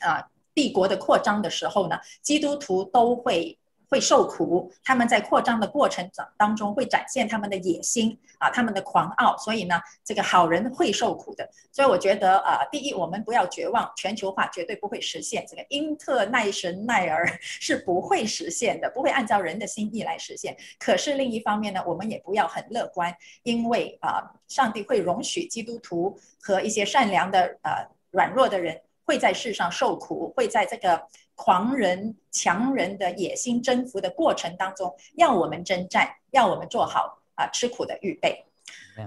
[0.00, 3.56] 啊帝国的扩张的时候呢，基督徒都会。
[3.90, 11.46] 会受苦，他们在扩张的过程当中会展现他们的野心啊，他们的狂傲，所以呢，这个好人会受苦的。
[11.72, 20.56] 所以我觉得啊，第一，我们不要绝望，全球化绝对不会实现，这个英特奈神奈尔 是不会实现的，不会按照人的心意来实现。
[20.78, 31.08] 可是另一方面呢，我们也不要很乐观，因为啊，上帝会容许基督徒和一些善良的呃软弱的人会在世上受苦，会在这个。
[31.42, 38.44] 狂人、强人的野心征服的过程当中，要我们征战，要我们做好啊吃苦的预备。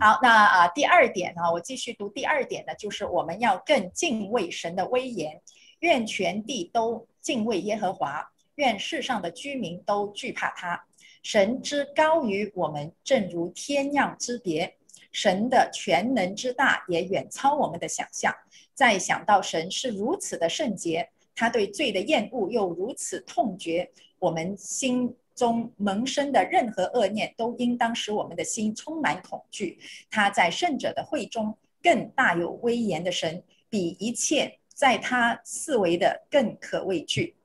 [0.01, 5.39] 好，那啊第二点呢，我继续读第二点呢，就是我们要更敬畏神的威严。
[5.81, 10.83] 愿全地都敬畏耶和华，愿世上的居民都惧怕他。
[11.21, 14.75] 神之高于我们，正如天壤之别。
[15.11, 18.33] 神的全能之大也远超我们的想象。
[18.73, 21.11] 再想到神是如此的圣洁。
[21.35, 29.79] 他对罪的厌恶又如此痛绝，我们心中萌生的任何恶念都应当使我们的心充满恐惧。
[30.11, 37.35] 他在圣者的会中更大有威严的神，比一切在他四围的更可畏惧。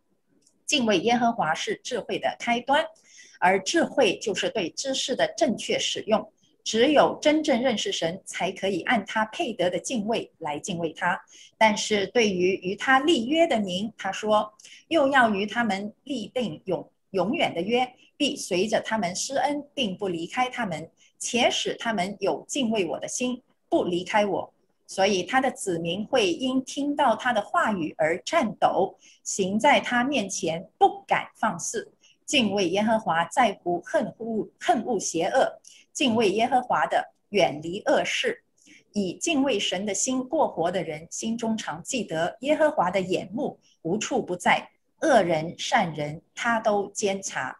[0.67, 2.85] 敬畏耶和华是智慧的开端，
[3.41, 6.31] 而智慧就是对知识的正确使用。
[6.69, 11.19] 只有真正认识神，才可以按他配得的敬畏来敬畏他。
[11.57, 14.53] 但是对于与他立约的民，他说，
[14.89, 24.53] 又要与他们立定永永远的约，必随着他们施恩，并不离开他们，且使他们有敬畏我的心，不离开我。
[24.87, 31.91] 所以他的子民会因听到他的话语而颤抖，行在他面前不敢放肆。
[32.27, 35.59] 敬畏耶和华在乎恨恶恨恶邪恶。
[35.99, 38.31] 敬畏耶和华的，远离恶事；
[38.93, 47.59] 以敬畏神的心过活的人，心中常记得耶和华的眼目无处不在，恶人善人他都监察。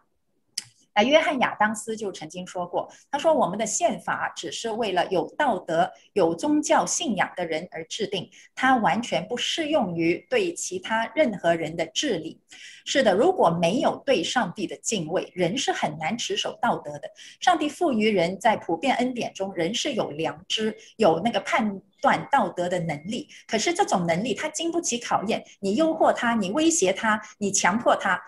[0.99, 12.41] 那约翰亚当斯就曾经说过：“他说我们的宪法只是为了有道德、有宗教信仰的人而制定，它完全不适用于对其他任何人的治理。”
[12.83, 17.09] 是的，如果没有对上帝的敬畏，人是很难持守道德的。
[17.39, 23.29] 上帝赋予人在普遍恩典中，人是有良知、有那个判断道德的能力。
[23.47, 28.19] 可是这种能力他经不起考验，你诱惑他，你威胁他，你强迫他。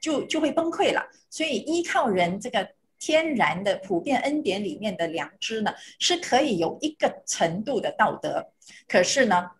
[0.00, 8.46] 就就会崩溃了，所以依靠人这个天然的普遍恩典里面的良知呢，是可以有一个程度的道德。
[8.86, 9.50] 可是呢，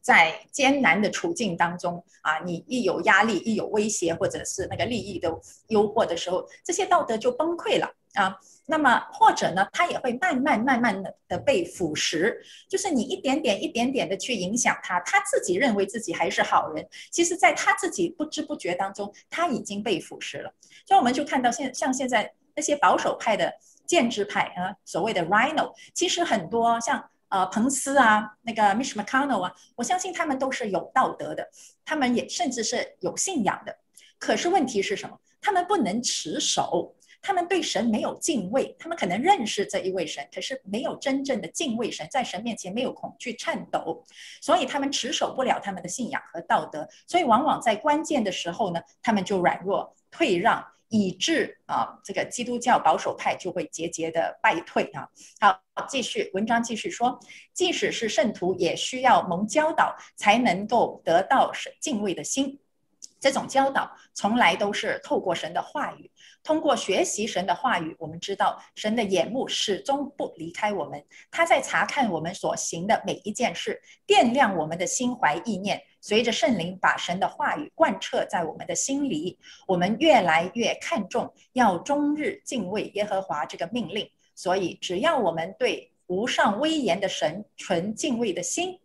[0.00, 5.28] 在艰难的处境当中啊，你一有压力、一有威胁，或者是那个利益的
[5.68, 8.38] 诱惑的时候，这些道德就崩溃了啊。
[8.70, 12.36] 那么或者呢，他也会慢慢慢慢的的被腐蚀，
[12.68, 20.52] 就是你一点点一点点的去影响他，他自己认为自己还是好人，其实在他自己不知不觉当中，他已经被腐蚀了。
[20.84, 23.50] 所以我们就看到现像现在那些保守派的
[23.86, 31.48] 建制派啊，所谓的 Rhino，其实很多像呃彭斯啊，那个 Mitch McConnell 啊，我相信他们都是有道德的，
[31.86, 33.74] 他们也甚至是有信仰的。
[34.18, 35.18] 可是问题是什么？
[35.40, 36.94] 他们不能持守。
[37.20, 44.02] 他们对神没有敬畏，他们可能认识这一位神，可是没有真正的敬畏神，在神面前没有恐惧颤抖，
[44.40, 55.08] 所以他们持守不了他们的信仰和道德，所以往往在关键的时候呢，他们就软弱退让，以致啊，这个基督教保守派就会节节的败退啊。
[55.40, 57.18] 好，继续文章继续说，
[57.52, 62.58] 即使是圣徒，也需要蒙教导，才能够得到神敬畏的心。
[63.20, 66.08] 这种教导从来都是透过神的话语。
[66.42, 75.82] 通过学习神的话语，我们知道神的眼目始终不离开我们，他在查看我们所行的每一件事，掂量我们的心怀意念。
[76.00, 84.08] 随着圣灵把神的话语贯彻在我们的心里，我们越来越看重要终日敬畏耶和华这个命令。
[84.34, 88.78] 所以，只要我们对无上威严的神存敬畏的心，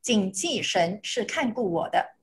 [0.00, 2.14] 谨记神是看顾我的，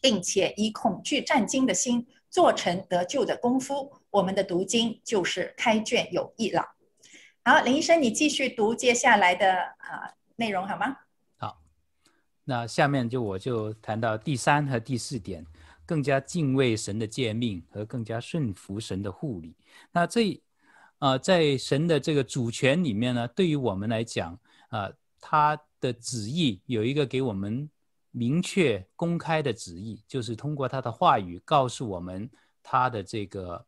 [0.00, 2.04] 并且以恐惧战兢的心。
[2.36, 6.62] 做成得救的功夫，我们的读经就是开卷有益了。
[7.42, 10.98] 好，林医生，你继续读接下来的啊内容好吗？
[11.38, 11.62] 好，
[12.44, 15.46] 那下面就我就谈到第三和第四点，
[15.86, 19.56] 更加敬畏神的诫命和更加顺服神的护理。
[19.90, 20.34] 那这
[20.98, 24.34] 啊、呃，在神的这个主权里面呢，对于我们来讲
[24.68, 27.70] 啊、呃，他的旨意有一个给我们。
[28.16, 32.30] 明确公开的旨意，就是通过他的话语告诉我们
[32.62, 33.66] 他的这个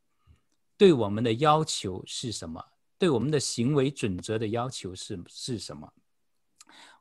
[0.78, 2.64] 对我们的要求是什么？
[2.96, 5.92] 对我们的行为准则的要求是是什么？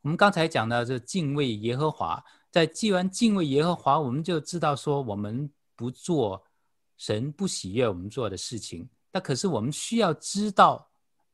[0.01, 2.21] 我们刚才讲到这敬畏耶和华，
[2.51, 6.43] 在既然敬畏耶和华，我们就知道说我们不做
[6.97, 8.89] 神不喜悦我们做的事情。
[9.13, 10.85] 那可是我们需要知道，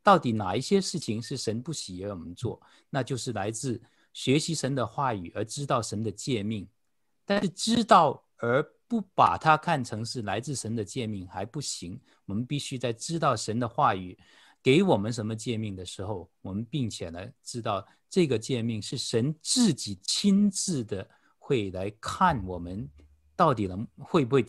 [0.03, 2.61] 到底哪一些事情是神不喜悦我们做？
[2.91, 3.81] 那就是来自
[4.13, 6.65] 学习神的话语而知道神的诫命。
[7.25, 14.17] 但是知道而不把它看成是来自神的诫命还不行，我们必须在知道神的话语
[14.61, 21.09] 给我们什么诫命的时候，我们并且呢知道这个诫命是神自己亲自的
[21.39, 22.87] 会来看我们
[23.35, 24.45] 到底能会不会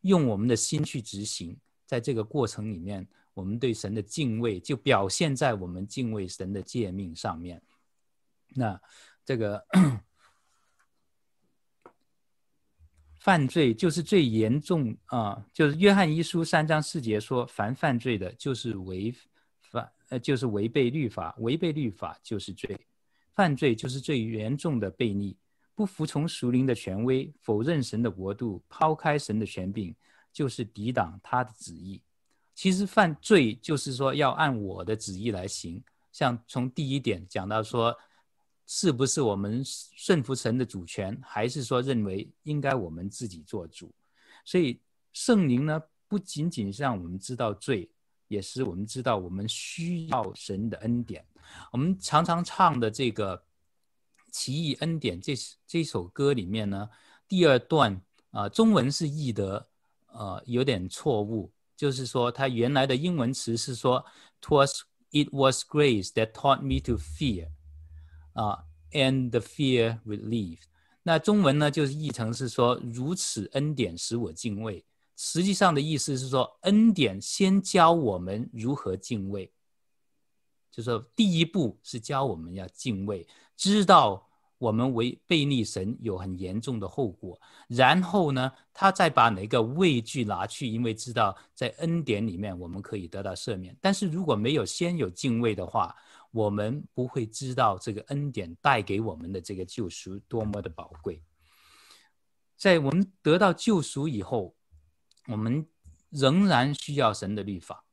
[0.00, 7.62] 用我们的心去执行，在这个过程里面，我们对神的敬畏就表现在我们敬畏神的诫命上面。
[8.54, 8.80] 那
[9.24, 9.64] 这个。
[13.20, 19.14] 犯罪就是最严重啊、就是约翰一书三章四节说，凡犯罪的，就是违
[19.60, 22.80] 反呃，就是违背律法，违背律法就是罪。
[23.34, 25.36] 犯罪就是最严重的悖逆，
[25.74, 29.94] 不服从属灵的权威，否认神的国度，抛开神的权柄，
[30.32, 32.00] 就是抵挡他的旨意。
[32.54, 37.94] 其实犯罪就是说要按我的旨意来行，像从第一点讲到说。
[38.72, 43.92] 是不是我们顺服神的主权，还是说认为应该我们自己做主？
[44.44, 44.80] 所以
[45.12, 47.90] 圣灵呢，不仅仅是让我们知道罪，
[48.28, 51.26] 也是我们知道我们需要神的恩典。
[51.72, 53.36] 我们常常唱的这个
[54.30, 55.34] 《奇异恩典》这
[55.66, 56.88] 这首歌里面呢，
[57.26, 58.00] 第二段
[58.30, 59.68] 啊、中文是译得
[60.12, 64.06] 呃有点错误，就是说它原来的英文词是说
[64.40, 67.48] ，"Twas it was grace that taught me to fear."
[68.40, 70.62] 啊、，and the fear relieved。
[71.02, 74.82] 那中文呢，就是译成是说，如此恩典使我敬畏。
[75.16, 79.52] 实际上的意思是说，恩典先教我们如何敬畏，
[80.70, 83.26] 就说第一步是教我们要敬畏，
[83.56, 84.26] 知道
[84.56, 87.38] 我们违背逆神有很严重的后果。
[87.68, 93.76] 然后呢，他再把哪个畏惧拿去，因为知道在恩典里面我们可以得到赦免。
[93.80, 95.94] 但是如果没有先有敬畏的话，
[96.30, 101.22] 我们不会知道这个恩典带给我们的这个救赎多么的宝贵。
[102.56, 104.54] 在我们得到救赎以后，
[105.26, 105.66] 我们
[106.10, 107.84] 仍然需要神的律法。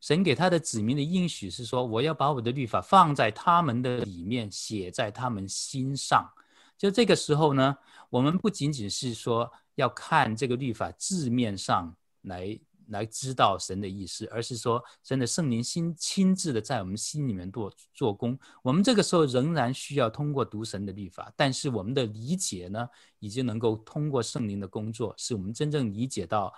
[0.00, 6.30] 神给他的子民的应许是说：“我要把我的律法放在他们的里面，写在他们心上。”
[6.76, 7.76] 就这个时候呢，
[8.10, 12.58] 我们不仅仅是说要看这个律法字面上来。
[12.88, 18.38] 来知道神的意思，而是说神的圣灵心亲自的在我们心里面做做工。
[18.62, 26.52] 我们这个时候仍然需要通过读神的律法，但是我们的理解呢，已经能够通过圣灵的工作，使我们真正理解到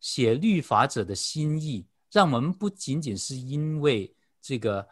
[0.00, 4.86] 写律法者的心意，让我们不仅仅是因为这个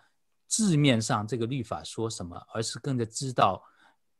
[0.47, 3.63] 字面上这个律法说什么，而是更加知道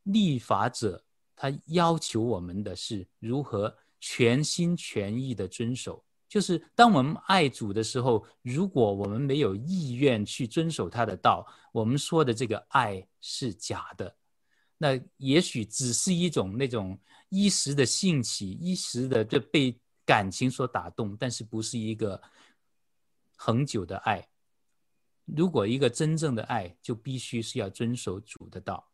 [0.05, 1.03] 律法者
[1.37, 6.05] 他要求我们的是如何全心全意的遵守。
[6.29, 14.15] 就是当我们爱主的时候，如果我们没有意愿去遵守他的道，我们说的这个爱是假的。
[14.77, 16.99] 那也许只是一种那种
[17.31, 19.75] 一时的兴起，一时的就被
[20.05, 22.21] 感情所打动，但是不是一个
[23.35, 24.29] 恒久的爱。
[25.25, 28.87] 如果一个真正的爱，就必须是要遵守主的道。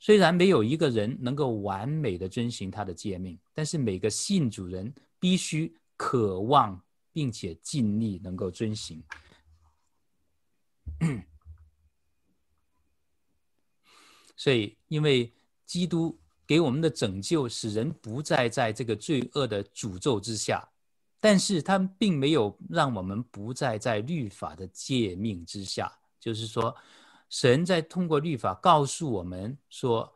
[0.00, 5.72] 虽然没有一个人能够完美的遵循他的诫命，但是每个信主人必须。
[6.02, 6.82] 渴望
[7.12, 9.04] 并且尽力能够遵行，
[14.34, 15.30] 所以因为
[15.66, 20.66] 基督给我们的拯救，使人不再在这个罪恶的诅咒之下，
[21.20, 25.94] 但是他并没有让我们不再在律法的诫命之下。
[26.18, 26.74] 就是说，
[27.28, 30.10] 神在通过律法告诉我们说。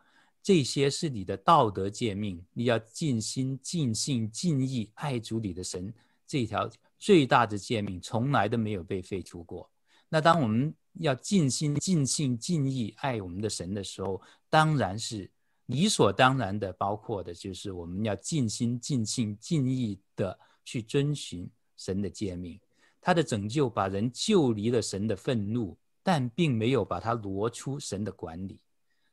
[0.45, 5.93] 这些是你的道德诫命，你要尽心、尽性、尽意爱主你的神。
[6.27, 9.71] 这条最大的诫命从来都没有被废除过。
[10.07, 14.21] 那当我们要尽心、尽性、尽意爱我们的神的时候，
[14.51, 15.31] 当然是
[15.65, 22.61] 理所当然的，包括的就是我们要尽心、尽性、尽意的去遵循神的诫命。
[23.01, 28.61] 他的拯救把人救离了神的愤怒，但并没有把他挪出神的管理。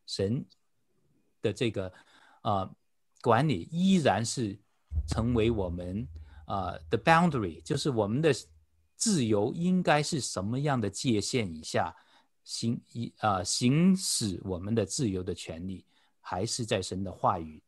[0.05, 0.45] 神。
[1.41, 1.91] 的这个、
[2.43, 2.75] 呃、
[3.21, 4.57] 管理依然是
[5.07, 6.07] 成为我们
[6.45, 8.31] 啊、呃、的 boundary，就是我们的
[8.95, 11.95] 自由应该是什么样的界限以下
[12.43, 15.85] 行一啊、呃、行使我们的自由的权利，
[16.19, 17.61] 还是在神的话语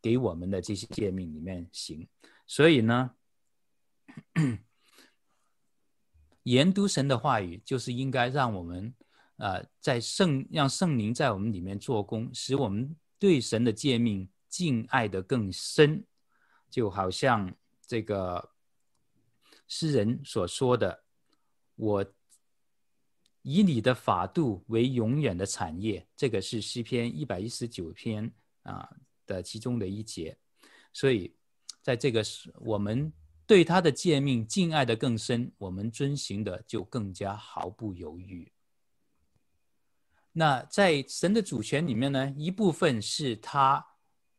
[0.00, 2.06] 给我们的这些诫命里面行。
[2.46, 3.14] 所以呢，
[6.44, 8.92] 研读神的话语，就是应该让我们，
[9.36, 16.04] 呃，在圣让圣灵在我们里面做工，使我们对神的诫命敬爱的更深，
[16.70, 17.54] 就好像
[17.86, 18.50] 这个
[19.68, 21.04] 诗人所说的
[21.76, 22.04] ：“我
[23.42, 28.88] 以你的法度为永远的产业。”这个是诗篇一百一十九篇啊
[29.26, 30.36] 的其中的一节，
[30.92, 31.34] 所以
[31.80, 33.12] 在这个是我们。
[33.44, 38.50] 对他的诫命敬爱的更深，我们遵行的就更加毫不犹豫。
[40.32, 43.84] 那在神的主权里面呢，一部分是他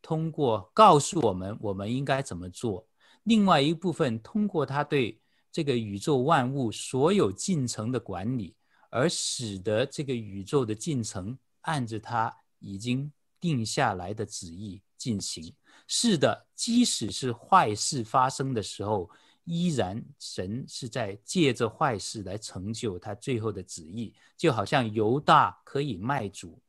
[0.01, 2.87] 通过告诉我们我们应该怎么做，
[3.23, 5.21] 另外一部分通过他对
[5.51, 8.55] 这个宇宙万物所有进程的管理，
[8.89, 15.53] 而使得这个宇宙的进程按着他已经定下来的旨意进行。
[15.85, 19.09] 是的，即使是坏事发生的时候，
[19.45, 24.13] 依然神是在借着坏事来成就他最后的旨意。
[24.37, 26.61] 就好像犹大可以卖主，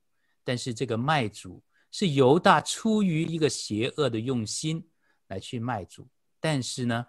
[0.43, 4.87] 但是这个卖主是犹大出于一个邪恶的用心
[5.29, 6.07] 来去卖主。
[6.41, 7.07] 但是呢，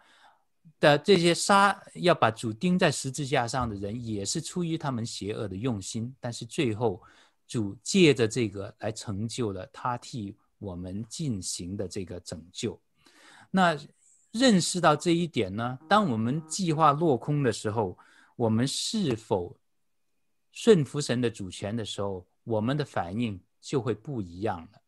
[0.80, 6.16] 的这些杀要把主钉在十字架上的人，也是出于他们邪恶的用心。
[6.20, 7.02] 但是最后，
[7.48, 10.38] 主借着这个来成就了他替。
[10.58, 12.80] 我们进行的这个拯救，
[13.52, 13.78] 那
[14.38, 15.80] 认识到这一点呢？
[15.88, 17.98] 当我们计划落空的时候，
[18.36, 19.56] 我们是否
[20.52, 24.82] 顺服神的主权的时候，我们的反应就会不一样了。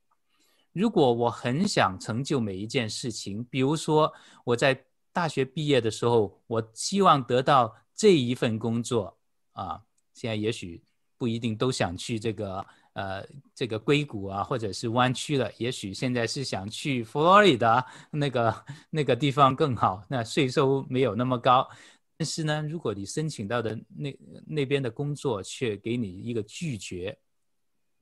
[0.74, 4.84] 如果我很想成就每一件事情，比如说我在
[5.14, 9.18] 大学毕业的时候，我希望得到这一份工作
[9.54, 9.82] 啊，
[10.14, 10.84] 现在也许
[11.18, 12.68] 不一定都想去这个。
[12.98, 13.24] 呃，
[13.54, 21.70] 这个硅谷啊，或者是湾区了，也许现在是想去佛罗里达那个那个地方更好，那税收没有那么高。
[22.18, 27.16] 但是呢，如果你申请到的那那边的工作却给你一个拒绝，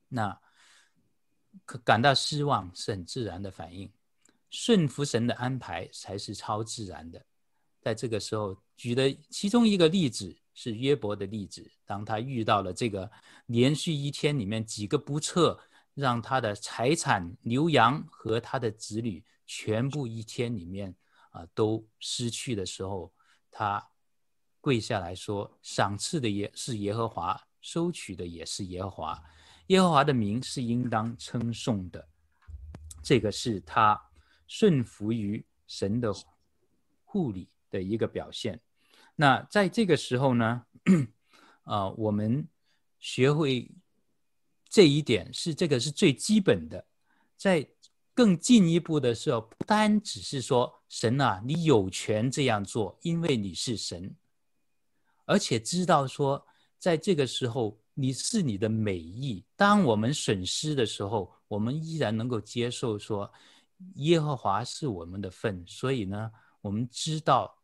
[0.08, 0.34] 那
[1.66, 3.92] 可感到失望是很自然的反应。
[4.48, 7.22] 顺服神的安排才是超自然的。
[7.82, 10.34] 在这个时候，举的其中一个例子。
[10.56, 13.08] 是约伯的例子，当他遇到了这个
[13.44, 15.60] 连续一天里面几个不测，
[15.92, 20.92] 让他的财产、牛羊和他的子女全部一天里面
[21.30, 23.12] 啊都失去的时候，
[23.50, 23.86] 他
[24.62, 29.22] 跪下来说：“赏赐的也是耶和华，收取的也是耶和华，
[29.66, 32.08] 耶和华的名是应当称颂的。”
[33.04, 34.00] 这个是他
[34.46, 36.12] 顺服于神的
[37.04, 38.58] 护理的一个表现。
[39.18, 40.62] 那在这个时候呢，
[41.64, 42.46] 啊、我们
[43.00, 43.70] 学会
[44.68, 46.84] 这一点是这个是最基本的。
[47.34, 47.66] 在
[48.12, 54.14] 更进一步的时候，不单只是说神啊，你有权这样做，因为你是神，
[55.24, 56.46] 而且知道说，
[56.78, 59.42] 在这个时候你是你的美意。
[59.56, 63.32] 当我们损失的时候，我们依然能够接受说，
[63.94, 67.55] 耶和华是我们的份，所以呢，我们知道。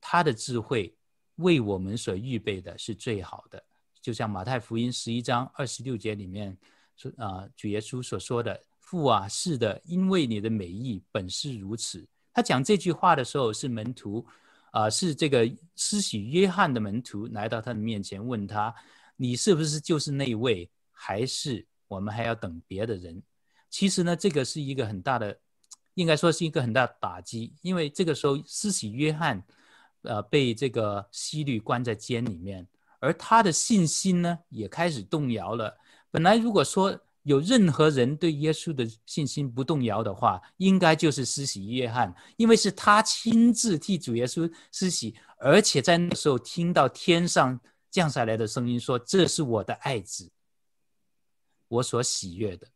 [0.00, 0.94] 他的智慧
[1.36, 3.62] 为我们所预备的是最好的，
[4.00, 6.56] 就像马太福音十一章二十六节里面
[6.96, 14.26] 说啊，主耶稣所说的：“父啊，是的，因为你的美意本是如此。”他讲这句话的时候，是门徒
[14.72, 18.74] 啊，是这个施洗约翰的门徒来到他的面前问他
[19.16, 20.68] ：“你是不是就是那位？
[20.90, 23.22] 还是我们还要等别的人？”
[23.70, 25.38] 其实呢，这个是一个很大的，
[25.94, 29.44] 应该说是一个很大的打击，因为这个时候施洗约翰。
[30.02, 32.66] 呃，被这个希律关在监里面，
[33.00, 35.76] 而他的信心呢，也开始动摇了。
[36.10, 50.30] 本来如果说有任何人对耶稣的信心不动摇的话，应该就是施洗约翰，因为是他亲自替主耶稣施洗，而且在那时候听到天上降下来的声音说：“这是我的爱子，
[51.66, 52.66] 我所喜悦的。”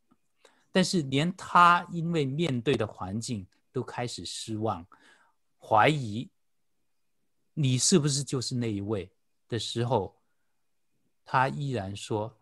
[0.70, 4.84] 但是连他因为面对的环境都开始失望、
[5.58, 6.28] 怀疑。
[7.55, 9.12] 你是不是就是那一位
[9.46, 10.16] 的时候，
[11.22, 12.34] 他依然说：“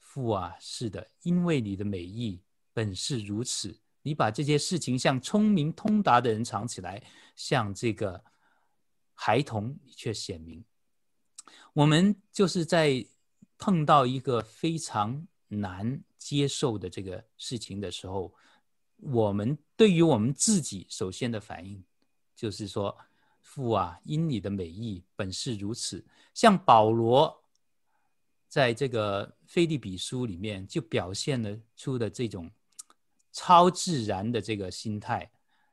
[0.00, 2.40] 父啊，是的，因为你的美意
[2.72, 3.78] 本是如此。
[4.00, 7.02] 你把这些事情向聪明通达的人藏起来，
[7.34, 8.24] 向这个
[9.12, 10.64] 孩童你却显明。”
[11.74, 13.04] 我们就是在
[13.58, 18.32] 碰到一个非常难接受的这个事情的时候，
[18.96, 21.84] 我们对于我们自己首先的反应
[22.34, 22.96] 就是说。
[23.56, 26.04] 父啊，因你的美意本是如此。
[26.34, 27.34] 像保罗
[28.48, 32.50] 在这个腓立比书里面就表现了出的这种
[33.32, 35.30] 超自然的这个心态。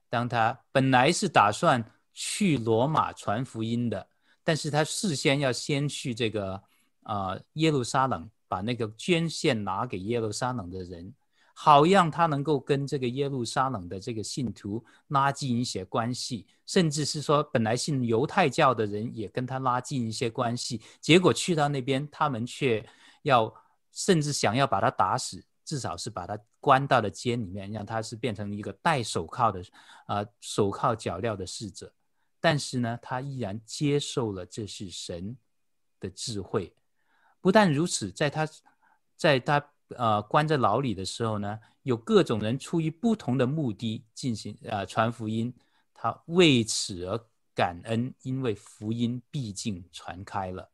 [0.09, 4.07] 当他本来是打算去罗马传福音的，
[4.45, 6.63] 但是他事先要先去这个
[7.01, 11.13] 啊、耶路撒冷，把那个捐献拿给耶路撒冷的人，
[11.53, 20.81] 好让他能够跟这个耶路撒冷的这个信徒拉近一些关系，甚至是说本来信犹太教的人也跟他拉近一些关系。
[20.99, 22.85] 结果去到那边，他们却
[23.21, 23.53] 要
[23.91, 25.43] 甚至想要把他打死。
[25.65, 29.61] 至少是把他关到了监里面，让他是变成一个戴手铐的，
[30.05, 31.89] 啊、呃，手铐脚镣的侍者。
[32.41, 35.37] 但是呢，他依然接受了这是神
[36.01, 36.75] 的智慧。
[37.39, 38.45] 不但如此，在他，
[39.15, 39.65] 在他
[39.97, 45.53] 呃关在牢里的时候呢，有各种人出于不同的目的进行呃传福音，
[45.93, 47.19] 他为此而
[47.55, 50.69] 感恩，因为福音毕竟传开了。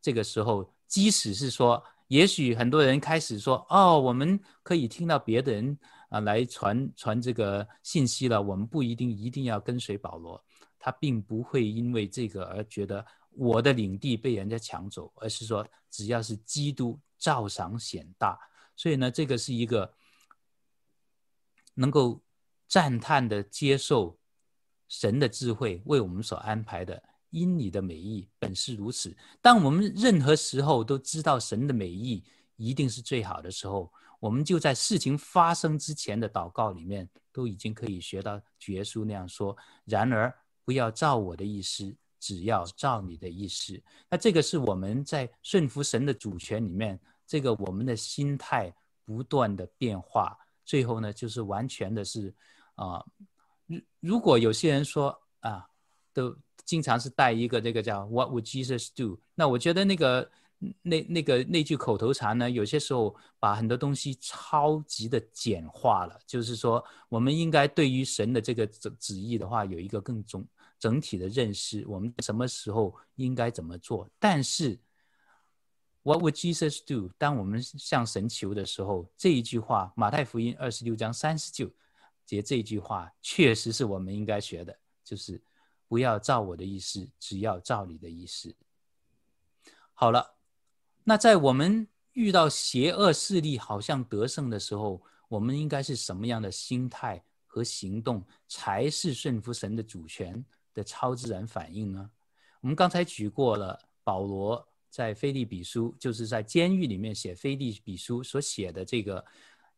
[0.00, 1.82] 这个时候，即使是说。
[2.08, 10.42] 也许很多人开始说：“哦，我们可以听到别的人啊来传传这个信息了，我们不一定一定要跟随保罗。
[10.78, 18.40] 他并不会因为这个而觉得我的领地被人家抢走，而是说只要是基督照常显大。
[18.78, 19.92] 所以呢，这个是一个
[21.74, 22.22] 能够
[22.66, 24.18] 赞叹的接受
[24.88, 29.14] 神的智慧为我们所安排的。”因你的美意本是如此。
[29.42, 32.24] 当我们任何时候都知道神的美意
[32.56, 39.54] 一定是最好的时候，我们就在事情发生之前的祷告里面都已经可以学到主耶稣那样说
[39.84, 46.98] ：“然而不要照我的意思，只要照你的意思。”那这个是我们在顺服神的主权里面，
[47.28, 48.74] 这个我们的心态
[49.04, 52.34] 不断的变化，最后呢，就是完全的是
[52.74, 53.04] 啊。
[53.66, 55.68] 如如果有些人说啊，
[56.12, 56.36] 都。
[56.64, 59.18] 经常是带一个这个叫 What would Jesus do？
[59.34, 60.30] 那我觉得那个
[60.82, 66.20] 那那个那句口头禅呢，有些时候把很多东西超级的简化了。
[66.26, 70.46] 就是说，我们应该对于神的这个旨旨意的话，有一个更总
[70.78, 71.86] 整体的认识。
[71.88, 74.06] 我们什么时候应该怎么做？
[74.18, 74.78] 但是
[76.08, 77.10] What would Jesus do？
[77.18, 81.70] 当我们向神求的时候，这一句话，马太福音二十六章三十九
[82.24, 85.42] 节这一句话，确实是我们应该学的，就是。
[85.86, 88.54] 不要照我的意思，只要照你的意思。
[89.94, 90.34] 好了，
[91.02, 100.44] 那在我们遇到邪恶势力好像得胜的时候，我们应该是什么样的心态和行动，才是顺服神的主权
[100.74, 102.10] 的超自然反应呢？
[102.60, 109.24] 我们刚才举过了保罗在腓立比书，就是在监狱里面写腓立比书所写的这个，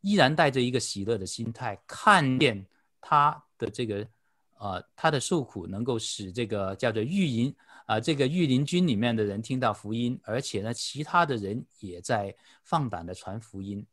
[0.01, 2.67] 依然带着一个喜乐的心态，看见
[3.01, 4.07] 他的这个。
[4.63, 7.57] 呃，他的受苦能够使这个叫做御营
[7.87, 13.87] 啊，这个御林军里面的人听到福音，而且呢，其他的人也在放胆的传福音。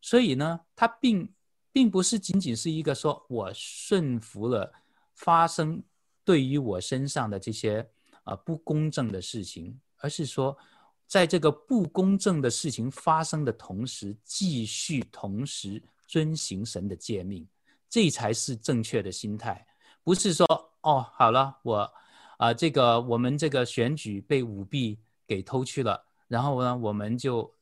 [0.00, 1.32] 所以呢，他并
[1.70, 4.72] 并不是仅仅是一个说我顺服了
[5.14, 5.80] 发生
[6.24, 7.88] 对于我身上的这些
[8.24, 10.54] 啊不公正的事情，而是说，
[11.06, 17.46] 在这个不公正的事情发生的同时，继续同时遵行神的诫命，
[17.88, 19.64] 这才是正确的心态。
[20.02, 20.46] 不是说
[20.82, 21.92] 哦，好了，我
[22.36, 24.98] 啊、这个我们这个选举被舞弊
[25.28, 27.54] 给偷去了，然后呢，我们就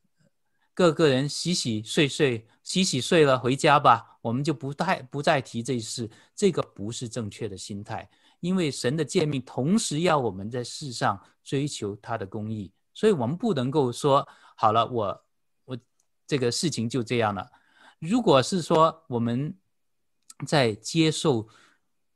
[0.73, 6.09] 各个人洗洗睡睡，洗洗睡了回家吧，我们就不太不再提这事。
[6.35, 8.09] 这个不是正确的心态，
[8.41, 14.27] 因为神的诫命同时要我们在世上追求他的公义，所以我们不能够说
[14.57, 15.25] 好了，我
[15.65, 15.79] 我
[16.27, 17.51] 这个事情就这样了。
[17.99, 19.57] 如果是说我们
[20.47, 21.49] 在接受。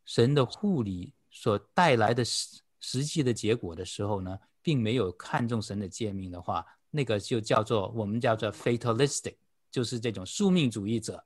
[0.07, 9.37] 神的护理所带来的实实际的结果的时候呢，并没有看重神的诫命的话，那个就叫做我们叫做 fatalistic，
[9.71, 11.25] 就是这种宿命主义者，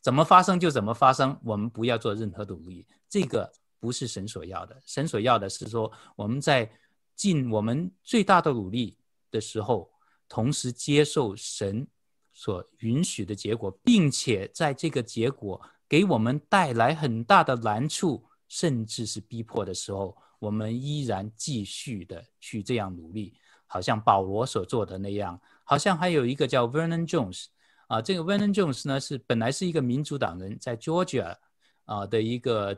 [0.00, 3.52] 怎么发生就怎么发生，我们不要做任何努力，这个
[3.84, 4.82] 不是神所要的。
[4.86, 6.70] 神所要的是说，我们在
[7.14, 8.96] 尽我们最大的努力
[9.30, 9.90] 的时候，
[10.26, 11.86] 同时接受神
[12.32, 15.60] 所允许的结果，并且在这个结果。
[15.86, 23.34] 给我们带来很大的难处，甚至是逼迫的时候，我们依然继续的去这样努力，
[23.66, 25.38] 好像保罗所做的那样。
[25.62, 27.46] 好像还有一个叫 Vernon Jones
[27.86, 31.36] 啊，这个 Vernon Jones 呢是本来是一个民主党人，在 Georgia
[31.84, 32.76] 啊的一个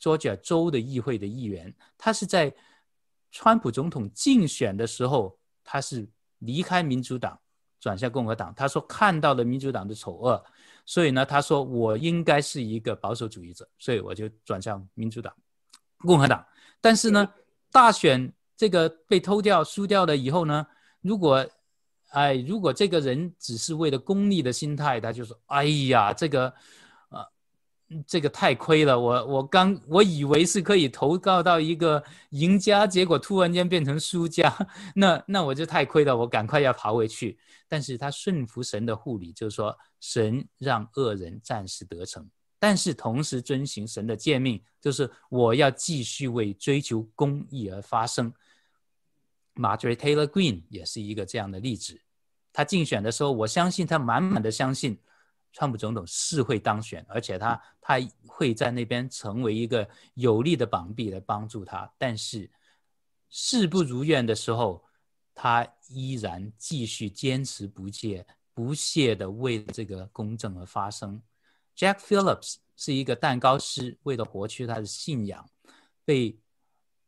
[0.00, 2.54] Georgia 州的议会的议员，他是在
[3.30, 7.38] 川普总统竞选的时候，他是离开民主党
[7.80, 8.54] 转向共和党。
[8.54, 10.44] 他说看到了民主党的丑恶。
[10.86, 15.30] 所以呢，他说我应该是一个保守主义者，所以我就转向民主党、
[15.98, 16.42] 共和党。
[16.80, 17.28] 但是呢，
[17.70, 20.66] 大选这个被偷掉、输掉了以后呢，
[21.02, 21.46] 如果，
[22.08, 26.54] 哎，如果这个人只是为了功利的心态，他就说，哎呀，这个，呃，
[28.06, 34.54] 这个太亏了，我我刚我以为是可以投靠到一个赢家，结果突然间变成输家，
[34.94, 37.38] 那那我就太亏了，我赶快要逃回去。
[37.66, 42.28] 但是他顺服神的护理，就是说神让恶人暂时得逞，
[42.58, 48.32] 但是同时遵循神的诫命，就是我要继续为追求公义而发声。
[49.54, 52.00] Marjorie Taylor Green 也是一个这样的例子，
[52.52, 54.98] 他竞选的时候，我相信他满满的相信。
[55.52, 61.90] 川普总统是会当选，而且他他会在那边成为一个有力的膀臂来帮助他。
[61.98, 62.48] 但是
[63.28, 64.84] 事不如愿的时候，
[65.34, 68.24] 他依然继续坚持不懈、
[68.54, 71.20] 不懈的为这个公正而发声。
[71.76, 75.48] Jack Phillips 是一个蛋糕师，为了活出他的信仰，
[76.04, 76.38] 被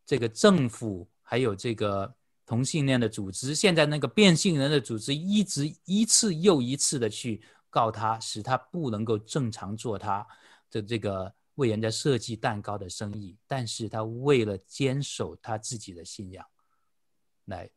[0.05, 2.13] 这个政府还有这个
[2.47, 7.43] 同性恋的组织，现在那个变性人的组织，一直一次又一次的去。
[7.71, 10.27] 告他，使他不能够正常做他
[10.71, 16.45] 的这个为人家设计蛋糕的生意，但是他为了坚守他自己的信仰，
[17.45, 17.71] 来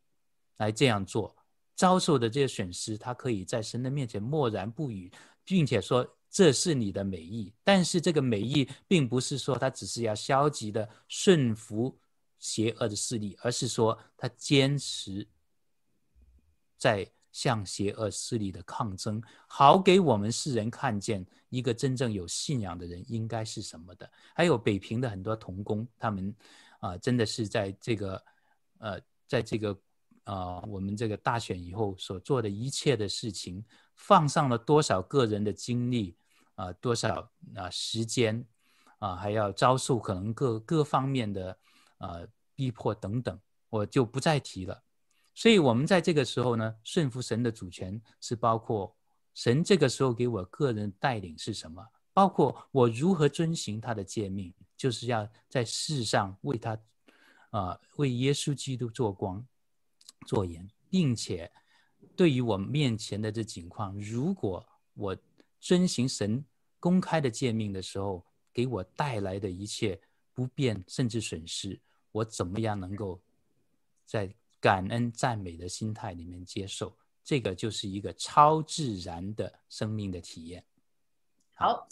[0.58, 1.36] 来这样做，
[1.76, 5.12] 遭受的这些损失，他可以在神的面前默然不语，
[5.44, 7.54] 并且说这是你的美意。
[7.64, 11.96] 但是这个美意并不是说他只是要消极的顺服
[12.40, 15.28] 邪恶的势力，而是说他坚持
[16.78, 17.10] 在。
[17.34, 24.10] 向邪恶势力的抗争，好给我们世人看见一个真正有信仰的人应该是什么的。
[24.34, 26.34] 还有北平的很多童工，他们
[26.80, 28.24] 啊、真的是在这个
[28.78, 29.72] 呃，在这个
[30.26, 33.66] 啊、呃，我们这个大选以后所做的一切的事情，
[33.96, 36.16] 放上了多少个人的精力
[36.56, 38.46] 啊、多少啊、时间
[39.00, 41.58] 啊、还要遭受可能各各方面的、
[41.98, 44.84] 呃、逼迫等等，我就不再提了。
[45.34, 48.96] 所以，我们在这个时候呢，顺服神的主权是包括
[49.34, 56.78] 神这个时候给我个人带领是什么，包括我如何遵行他的诫命，就是要在世上为他，
[57.50, 59.44] 啊、为耶稣基督做光、
[60.28, 61.52] 做盐，并且
[62.16, 64.64] 对于我面前的这情况，如果
[64.94, 65.18] 我
[65.60, 66.46] 遵行神
[66.80, 68.24] 公开的诫命的时候，
[68.54, 70.00] 给我带来的一切
[70.32, 71.80] 不便甚至损失，
[72.12, 73.20] 我怎么样能够
[74.06, 74.32] 在
[74.64, 80.64] 感恩赞美的心态里面接受，这个就是一个超自然的生命的体验。
[81.54, 81.86] 好，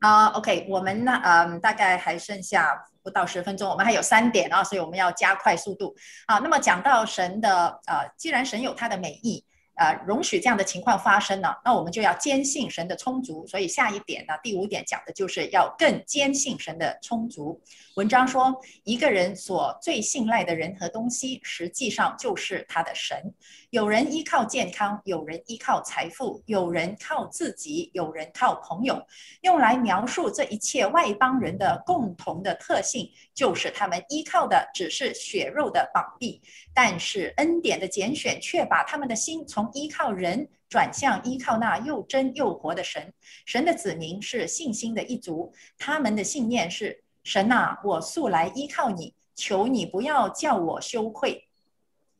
[0.00, 5.94] 啊、，OK，我们呢，嗯，大概还剩下不到十分钟，我们还有三点啊，所以我们要加快速度。
[6.26, 9.44] 好，那么讲到神的，呃，既然神有他的美意。
[9.76, 13.46] 呃，容许这样的情况发生呢，那我们就要坚信神的充足。
[13.46, 17.60] 所以下一点呢，第五点讲的就是要更坚信神的充足。
[17.96, 18.54] 文章说，
[18.84, 23.32] 一个人所最信赖的人和东西，实际上就是他的神。
[23.70, 29.04] 有人依靠健康，有人依靠财富，有人靠自己，有人靠朋友。
[29.42, 36.40] 用来描述这一切外邦人的共同的特性，就是他们依靠的只是血肉的膀臂。
[36.72, 43.12] 但是恩典的拣选却把他们的心从依靠人转向依靠那又真又活的神。
[43.44, 51.42] 神的子民是信心的一族，他们的信念是：神啊，我素来依靠你，求你不要叫我羞愧。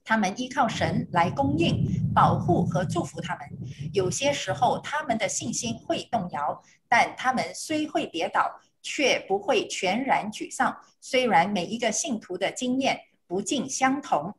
[0.05, 1.84] 他们依靠神来供应、
[2.14, 3.49] 保护和祝福他们。
[3.92, 10.76] 有些时候，他们的信心会动摇，但他们虽会跌倒，却不会全然沮丧。
[11.01, 14.32] 虽然每一个信徒的经验不尽相同。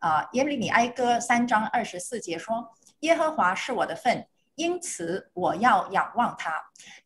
[0.00, 2.66] 啊，耶利米哀歌三章二十四节说
[3.00, 6.52] ：“耶和华是我的份，因此我要仰望他。”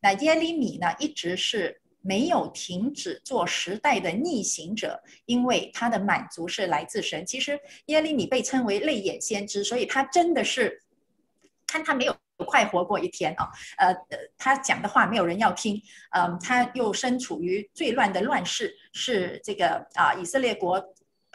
[0.01, 7.25] 那耶利米呢，一直是没有停止做时代的逆行者，因为他的满足是来自神。
[7.25, 10.81] 其实耶利米被称为泪眼先知，所以他真的是
[11.67, 13.51] 看他没有快活过一天啊。
[13.77, 13.93] 呃，
[14.37, 15.75] 他讲的话没有人要听。
[16.11, 20.81] 嗯、呃，他又身处于最乱的乱世，是这个啊，以色列国。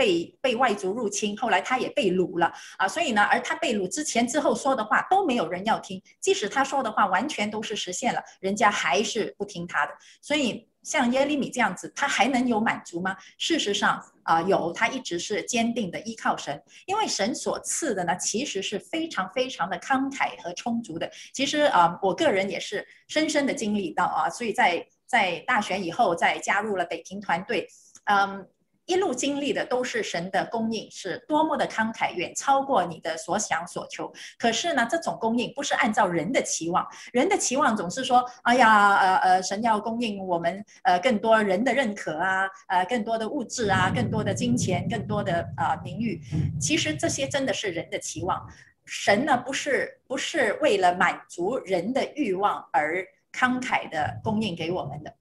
[0.00, 9.92] 被被外族入侵，后来他也被掳了啊，所以呢，而他被掳之前之后说的话都没有人要听，即使他说的话完全都是实现了，人家还是不听他的。
[10.22, 13.14] 所以像耶利米这样子，他还能有满足吗？
[13.36, 21.10] 事实上啊，有，他一直是坚定的依靠神，因为神所赐的呢，其实是非常非常的慷慨和充足的。
[21.34, 27.68] 其实啊，我个人也是深深的经历到啊，所以在在大选以后，在加入了北平团队，
[28.04, 28.48] 嗯。
[28.90, 34.12] 一路经历的都是神的供应，是多么的慷慨，远超过你的所想所求。
[34.36, 46.20] 可是呢，这种供应不是按照人的期望，人的期望总是说，哎呀，呃呃，神要供应我们呃更多人的认可啊，呃更多的物质啊，更多的金钱，更多的、呃、名誉。
[46.60, 48.44] 其实这些真的是人的期望，
[48.84, 55.14] 神呢不是不是为了满足人的欲望而慷慨的供应给我们的。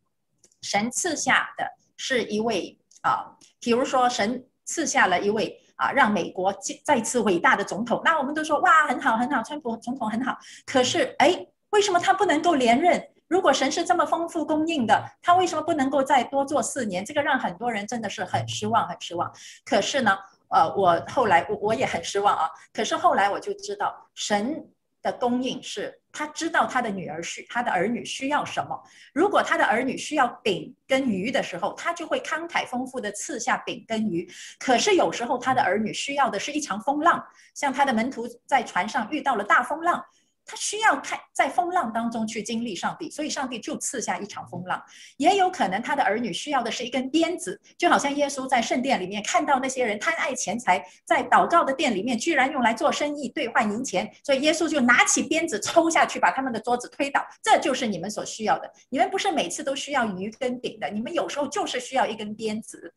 [0.63, 1.63] 神赐下的
[1.95, 8.01] 是一位啊，比如说神赐下了一位啊，让美国再次伟大的总统。
[8.03, 10.37] 那我们都说哇，很好很好，川普总统很好。
[10.65, 13.01] 可是哎，为什么他不能够连任？
[13.27, 17.05] 如果神是这么丰富供应的，他为什么不能够再多做四年？
[17.05, 19.31] 这个让很多人真的是很失望，很失望。
[19.63, 20.17] 可是呢，
[20.49, 22.49] 呃，我后来我我也很失望啊。
[22.73, 24.67] 可是后来我就知道，神
[25.01, 28.81] 的供应是他知道他的女儿需他的儿女需要什么。
[29.13, 34.29] 如果他的儿女需要饼跟鱼的时候，他就会慷慨丰富的赐下饼跟鱼。
[34.59, 37.23] 可是有时候他的儿女需要的是一场风浪，
[37.53, 40.03] 像他的门徒在船上遇到了大风浪。
[40.49, 44.81] 他需要看在风浪当中去经历上帝，所以上帝就赐下一场风浪。
[45.17, 57.23] 也有可能他的儿女需要的是一根鞭子，就好像耶稣在圣殿里面看到那些人贪爱钱财，在祷告的殿里面居然用来做生意兑换银钱，所以耶稣就拿起鞭子抽下去，把他们的桌子推倒。
[57.43, 58.73] 这就是你们所需要的。
[58.89, 62.91] 你们不是每次都需要鱼跟饼的，你们有时候就是需要一根鞭子。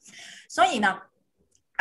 [0.49, 0.99] 所以呢，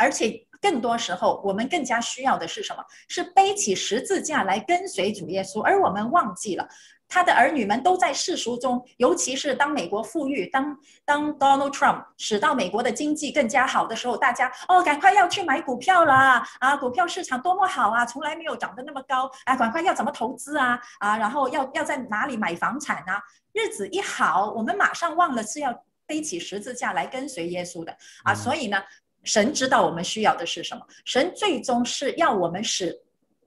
[0.02, 0.46] 而且。
[0.62, 2.84] 更多时候，我们更加需要的是什么？
[3.08, 6.68] 是背起十字架来跟随主耶稣，而我们忘记了
[7.08, 16.46] 他的儿女们都在世俗中，尤其是当美国富裕，当当 Donald Trump 使到美国的经济更加好的时候，大家哦，赶快要去买股票啦！
[16.60, 20.80] 啊，股票市场多么好啊，从来没有涨得那么高啊，赶快要怎么投资啊？
[21.00, 23.20] 啊，然后要要在哪里买房产啊？
[23.52, 25.76] 日子一好，我们马上忘了是要
[26.06, 28.80] 背起十字架来跟随耶稣的啊，所以呢。
[29.24, 32.98] 神知道我们需要的是什么，神最终是要我们使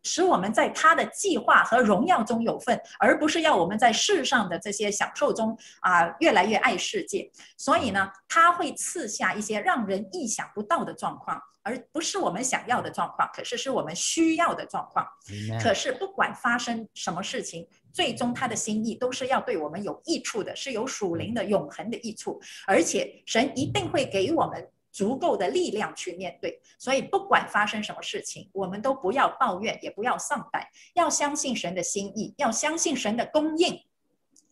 [0.03, 7.29] 使我们在他的计划和荣耀中有份，而不是要我们在世上的这些享受中啊越来越爱世界。
[7.57, 15.03] 所以呢，他会赐下一些让人意想不到的状况，而不是我们想要的状况，可是是我们需要的状况。
[15.59, 24.69] 可是不管发生什么事情，最终他的心意都是要对我们有益处的，是有属灵的永恒的益处，而且神一定会给我们。
[24.95, 33.77] 足够的力量去面对，所以不管发生什么事情，我们都不要抱怨，也不要丧胆，要相信神的心意，要相信神的供应。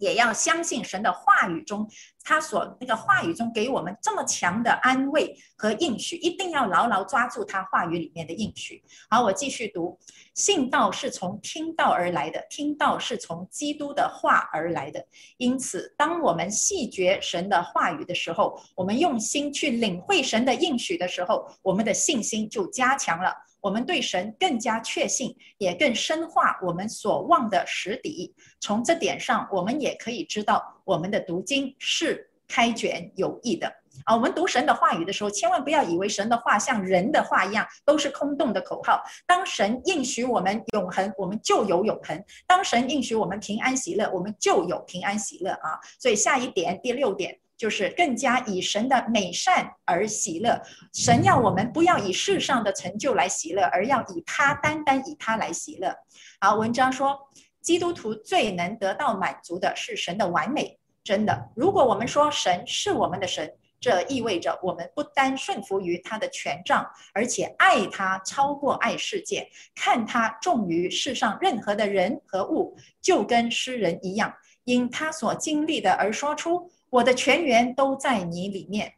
[0.03, 1.89] 也要相信神的话语中，
[2.25, 8.83] 他所那个话语中给我们这么强的安慰和应许，一定要牢牢抓住他话语里面的应许。
[9.09, 9.97] 好，我继续读：
[10.35, 15.05] 信道是从听道而来的，听道是从基督的话而来的。
[15.37, 23.33] 因此，当我们细嚼神的话语的时候，我们用心去领会神的应许的时候，我们的信心就加强了。
[23.63, 28.35] 我们对神更加确信，也更深化我们所望的实底。
[28.59, 33.65] 从这点上，我们也可以知道，我们的读经是开卷有益的
[34.03, 34.13] 啊。
[34.13, 39.01] 我们读神的话语的时候，千万不要以为神的话像人的话一样都是空洞的口号。
[39.25, 45.79] 当神应许我们永恒，我们就有永恒；当神应许我们平安喜乐，我们就有平安喜乐啊。
[45.97, 47.39] 所以下一点，第六点。
[47.57, 50.61] 就是更加以神的美善而喜乐。
[50.93, 55.95] 神要我们不要以世上的成就来喜乐，而要以他单单以他来喜乐。
[56.39, 57.17] 好，文章说，
[57.61, 60.77] 基督徒最能得到满足的是神的完美。
[61.03, 69.45] 真的，如果我们说神是我们的神，这意味着我们不单顺服于他的权杖，而且爱他超过爱世界，
[69.75, 74.33] 看他重于世上任何的人和物，就跟诗人一样，
[74.63, 76.71] 因他所经历的而说出。
[76.93, 78.93] 我的全员都在你里面。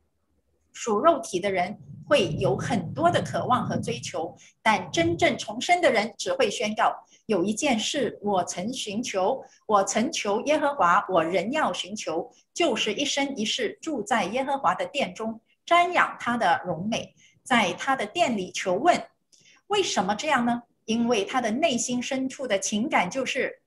[0.74, 6.94] 属肉体的人会有很多的渴望和追求，但真正重生的人只会宣告：
[7.26, 19.02] 有一件事我曾寻求，我曾求耶和华，我仍要寻求，就是一生一世住在耶和华的殿中，瞻仰他的荣美，在他的殿里求问。
[19.68, 20.64] 为什么这样呢？
[20.84, 23.62] 因为他的内心深处的情感就是：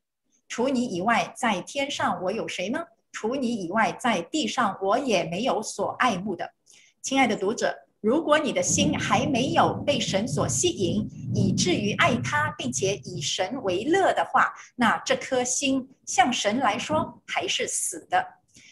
[0.51, 2.85] 除你以外，在天上我有谁呢？
[3.13, 6.53] 除你以外，在地上我也没有所爱慕的。
[7.03, 18.25] 亲爱的读者，如果你的心还没有被神所吸引，以至于爱他，并且以神为乐的话，那这颗心向神来说还是死的。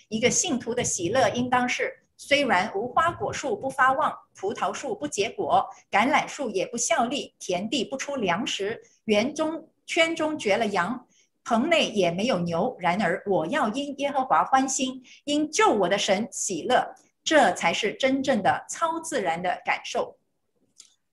[0.08, 11.06] 一个信徒的喜乐，应当是虽然无花果树不发旺，葡萄树不结果，橄榄树也不效力，田地不出粮食，园中圈中绝了羊。
[11.46, 16.84] 棚内也没有牛，然而我要因耶和华欢心，因救我的神喜乐，
[17.22, 20.18] 这才是真正的超自然的感受。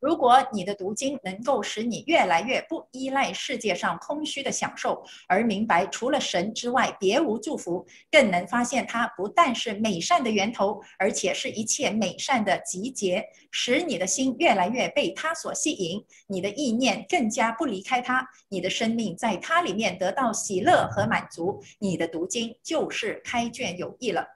[0.04, 24.28] 如果你的读经能够使你越来越不依赖世界上空虚的享受，而明白除了神之外别无祝福，更能发现它不但是美善的源头，而且是一切美善的集结，使你的心越来越被它所吸引，你的意念更加不离开它，你的生命在它里面得到喜乐和满足，你的读经就是开卷有益了。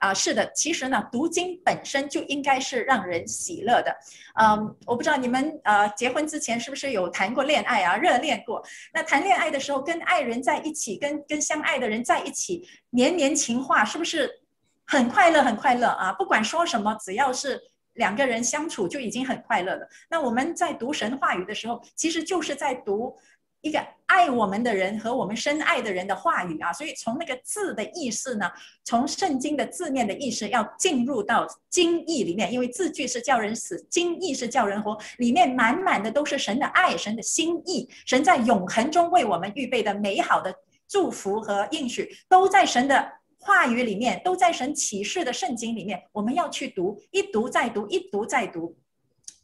[0.00, 3.94] 啊，是的，其实呢，读经本身就应该是让人喜乐的。
[4.40, 8.64] 嗯，我不知道你们呃结婚之前是不是有谈过恋爱啊，热恋过？
[8.94, 14.40] 那谈恋爱的时候，跟爱人在一起，跟跟相爱的人在一起，年年情话，是不是
[14.86, 15.42] 很快乐？
[15.42, 16.12] 很快乐啊！
[16.14, 17.60] 不管说什么，只要是
[17.92, 19.86] 两个人相处，就已经很快乐了。
[20.08, 23.14] 那我们在读神话语的时候，其实就是在读。
[23.62, 28.50] 一个爱我们的人和我们深爱的人的话语啊，所以从那个字的意思呢，
[28.84, 40.54] 从圣经的字面的意思要进入到经义里面，因为字句是叫人死，经义是叫人活，里面满满的都是神的爱，神的心意，神在永恒中为我们预备的美好的
[40.88, 48.76] 祝福和应许，都在神的话语里面，都在神启示的圣经里面，我们要去读，一读再读，一读再读。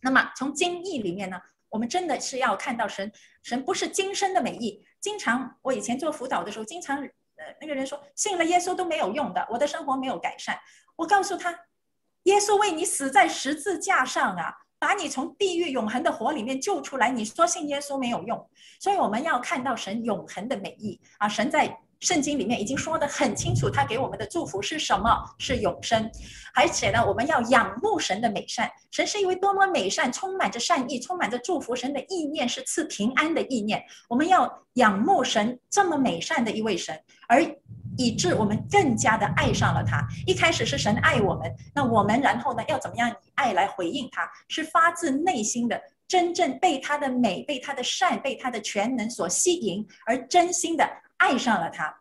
[0.01, 1.37] 那么从经义里面呢？
[1.69, 3.11] 我们真的是要看到神，
[3.43, 4.85] 神不是今生的美意。
[5.01, 10.59] 经常我以前做辅导的时候，经常呃那个人说信了耶稣都没有用的，我的生活没有改善。
[10.97, 11.51] 我告诉他，
[12.25, 17.11] 耶稣为你死在十字架上啊，把你从地狱永恒的火里面救出来。
[17.11, 18.51] 你说信耶稣没有用，
[18.81, 21.79] 所以我们要看到神永恒的美意啊，神在。
[22.01, 25.11] 圣经里面已经说得很清楚，他给我们的祝福是什么？
[25.39, 26.11] 是永生。
[26.55, 28.71] 而且呢，我们要仰慕神的美善。
[28.91, 31.75] 神是一位多么美善、充满着善意、充满着祝福。
[31.77, 33.83] 神的意念是赐平安的意念。
[34.09, 37.43] 我们要仰慕神这么美善的一位神，而
[37.99, 40.07] 以致我们更加的爱上了他。
[40.27, 44.31] 一开始是神爱我们，那我们然后呢，要怎么样以爱来回应他？
[44.49, 45.79] 是发自内心的，
[46.09, 50.87] 真正被他的美、被他的善、被他的全能所吸引，而真心的。
[51.19, 52.01] 爱上了他，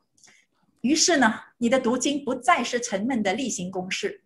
[0.81, 4.21] 于是呢，你的读经不再是沉闷的例行公事。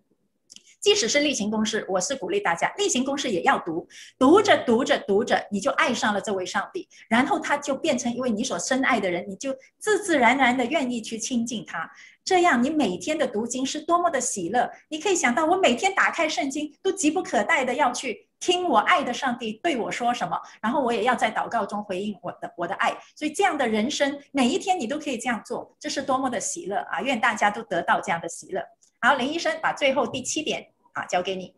[0.79, 3.85] 即使是例行公事，我是鼓励大家，例行公事也要读。
[4.17, 11.91] 读着读着读着，你就爱上了这位上帝，然后他就变成一位你所深爱的人，你就自自然然的愿意去亲近他。
[12.23, 14.71] 这样，你每天的读经是多么的喜乐。
[14.87, 18.28] 你可以想到，我每天打开圣经，都急不可待的要去。
[18.39, 22.97] 听我爱的上帝对我说什么，然后我也要在祷告中回应我的我的爱。
[23.13, 27.01] 所以这样的人生，每一天你都可以这样做，这是多么的喜乐啊！
[27.01, 28.63] 愿大家都得到这样的喜乐。
[29.01, 31.53] 好，林医生把最后第七点啊交给你。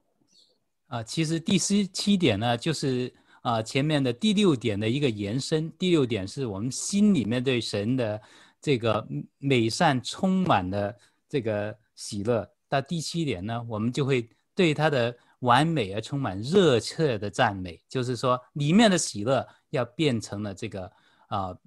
[0.88, 5.72] 啊，其实第十七点呢，就是啊前面的第六点的一个延伸。
[5.78, 8.20] 第六点是我们心里面对神的
[8.60, 9.08] 这个
[9.38, 10.96] 美善充满了
[11.30, 12.50] 这个喜乐。
[12.68, 15.16] 到第七点呢，我们就会对他的。
[15.42, 20.86] 完美而充满热切的赞美，就是说，里面的喜乐要变成了这个
[21.28, 21.60] 啊、呃，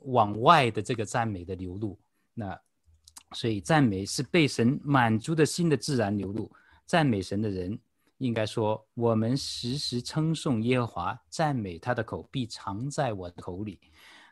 [0.00, 1.98] 往外的这个赞美的流露。
[2.34, 2.60] 那
[3.32, 6.52] 所以赞美是被神满足的心的自然流露。
[6.84, 7.78] 赞美神的人
[8.18, 13.80] 应该说：“我们时时称颂耶和华，赞美他的口必常在我口里。”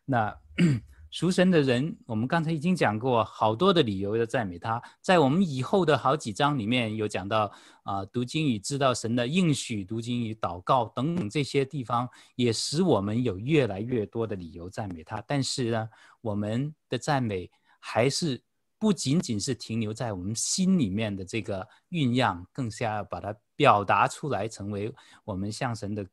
[0.04, 0.36] 那。
[1.10, 4.82] 属神的人，我们刚才已经讲过好多的理由要赞美他。
[5.00, 7.50] 在我们以后的好几章里面有讲到
[7.82, 15.22] 啊，读经与知道神的应许，读经与祷告等等这些地方，也使我们有越来越多的理由赞美他。
[15.26, 15.88] 但是呢，
[16.20, 18.42] 我们的赞美还是
[18.78, 24.92] 不仅仅是停留在我们心里面的这个酝酿，更加要把它表达出来，成为
[25.24, 26.06] 我们向神的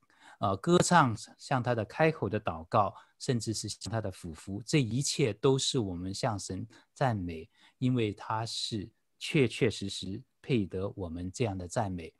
[0.49, 2.93] 呃歌唱，向他的开口的祷告。
[3.17, 8.87] 甚至是向他的俯伏，这一切都是我们向神赞美，因为他是
[9.17, 12.13] 确确实实配得我们这样的赞美。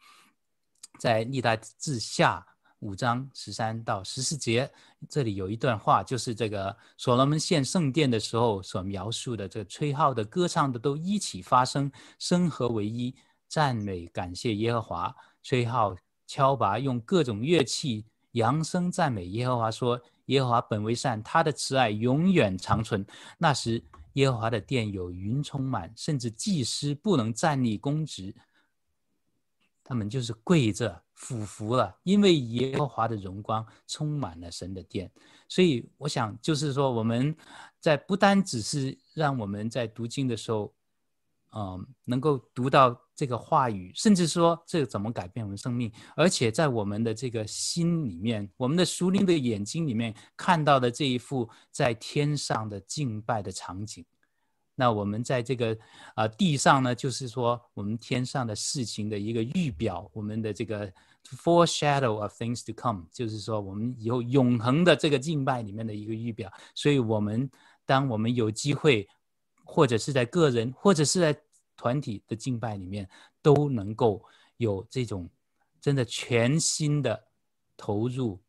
[0.98, 2.44] 在历代志下
[2.80, 4.72] 五章十三到十四节，
[5.10, 13.14] 这里有一段话，就是这个所罗门献圣殿的时候所描述的，这个吹号的、歌唱的都一起发声，声和为一，
[13.50, 15.96] 赞美感谢耶和华，吹号
[16.26, 20.02] 敲拔，用各种乐器扬声赞美耶和华，说。
[20.30, 23.06] 耶和华本为善，他的慈爱永远长存。
[23.38, 23.84] 那时，
[24.14, 28.34] 耶和华的殿有云充满，甚至祭司不能站立供职，
[29.84, 35.12] 他们就是跪着俯伏了，因为耶和华的荣光充满了神的殿。
[35.48, 37.38] 所以，我想就是说，我们
[37.80, 40.74] 在不单只是让我们在读经的时候，
[41.56, 43.02] 嗯，能够读到。
[43.18, 54.04] 这个话语，甚至说这怎么改变我们生命，而且在我们的这个心里面，我们的属灵的眼睛里面看到的这一幅在天上的敬拜的场景，
[54.76, 55.72] 那我们在这个
[56.16, 60.92] 啊、呃、地上呢，就是说我们天上的事情的一个预表，我们的这个
[61.24, 66.52] foreshadow of things to come，就是说我们以后永恒的这个敬拜里面的一个预表。
[66.74, 67.50] 所以，我们
[67.86, 69.08] 当我们有机会，
[69.64, 71.42] 或者是在个人，或者是在
[71.76, 73.10] 团体的敬拜里面，
[73.42, 74.24] 都能够
[74.58, 75.30] 有这种
[75.80, 77.24] 真的全新的
[77.76, 78.40] 投入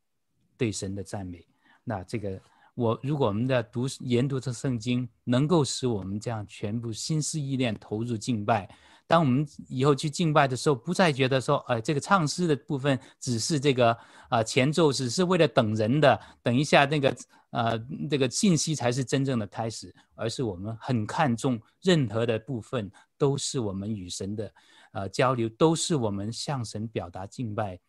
[0.57, 1.47] 对神的赞美。
[1.85, 2.41] 那这个。
[2.77, 8.69] 我如果我们的读研读这圣经，能够使我们这样全部心思意念投入敬拜，
[9.07, 17.17] 当我们以后去敬拜的时候，不再觉得说，呃，这个唱诗的部分只是这个啊、呃、前奏，只是为了等人的，等一下那个
[17.57, 17.79] 呃
[18.11, 24.55] 这个信息才是真正的开始，而是我们很看重任何的部分都是我们与神的
[24.93, 27.81] 呃交流，都是我们向神表达敬拜。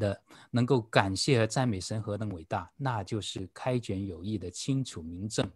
[0.00, 0.18] 的
[0.50, 5.48] 能够感谢和赞美神何等伟大，那就是开卷有益的清楚明证。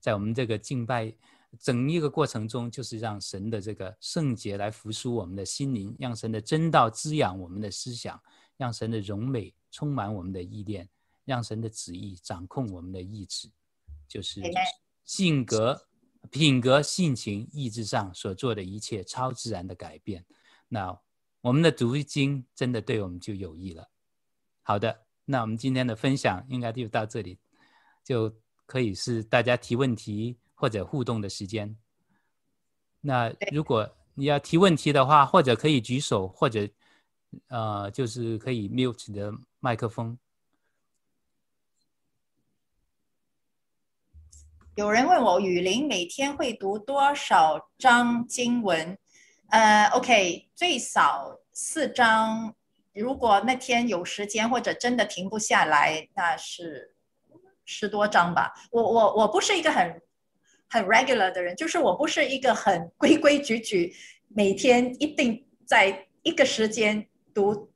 [0.00, 1.14] 在我们这个敬拜
[1.60, 8.18] 整一个过程中，就是让神的这个圣洁来复苏我们的心灵，让神的真道滋养我们的思想，
[8.56, 10.88] 让神的荣美充满我们的意念，
[11.26, 13.50] 让神的旨意掌控我们的意志，
[14.08, 14.40] 就是
[15.04, 15.86] 性格、
[16.30, 20.24] 品格、性情、意志上所做的一切超自然的改变。
[20.68, 20.98] 那。
[21.42, 23.88] 我们的读经真的对我们就有益了。
[24.64, 27.38] 好的，那我们今天的分享应该就到这里，
[28.02, 31.76] 就可以是大家提问题或者互动的时间。
[33.00, 36.68] 那如果你要提问题的话，或者可以举手，或者
[37.46, 40.18] 呃，就是可以 mute 你的麦克风。
[44.76, 48.98] 有人问我，雨林每天会读多少章经文？
[49.48, 52.54] 呃、，OK，最少四章。
[52.92, 56.94] 如果那天有时间或者真的停不下来，那是
[57.64, 58.52] 十多章吧。
[58.70, 59.98] 我我我不是一个很
[60.68, 63.94] 很 regular 的人，就是我不是一个很规规矩矩，
[64.28, 67.72] 每天一定在一个时间读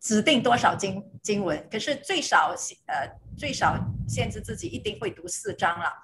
[0.00, 1.68] 指定多少经经文。
[1.68, 2.54] 可是最少
[2.86, 3.76] 呃最少
[4.06, 6.03] 限制自己一定会读四章了。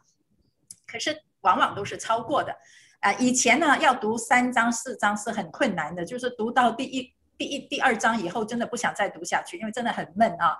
[0.90, 2.56] 可是往往都是超过的。
[3.00, 10.58] 啊，以前呢，要读三章四章是很困难的，就是读到第一、第一、第二章以后，真的不想再读下去，因为真的很闷啊。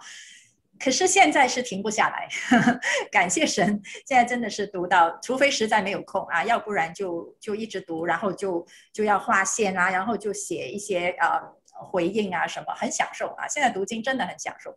[0.78, 2.81] 可是现在是停不下来，呵呵，
[3.12, 3.66] 感谢神，
[4.07, 11.39] 现在真的是读到，除非实在没有空啊，要不然就就一直读，然后就就要划线啊，然后就写一些呃
[11.70, 13.47] 回应啊什么，很享受啊。
[13.47, 14.74] 现在读经真的很享受。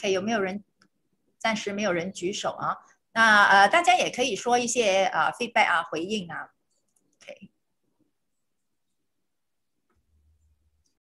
[0.00, 0.64] OK，有没有人？
[1.36, 2.74] 暂时没有人举手啊。
[3.12, 6.48] 那呃，大家也可以说一些啊、呃、feedback 啊，回应啊。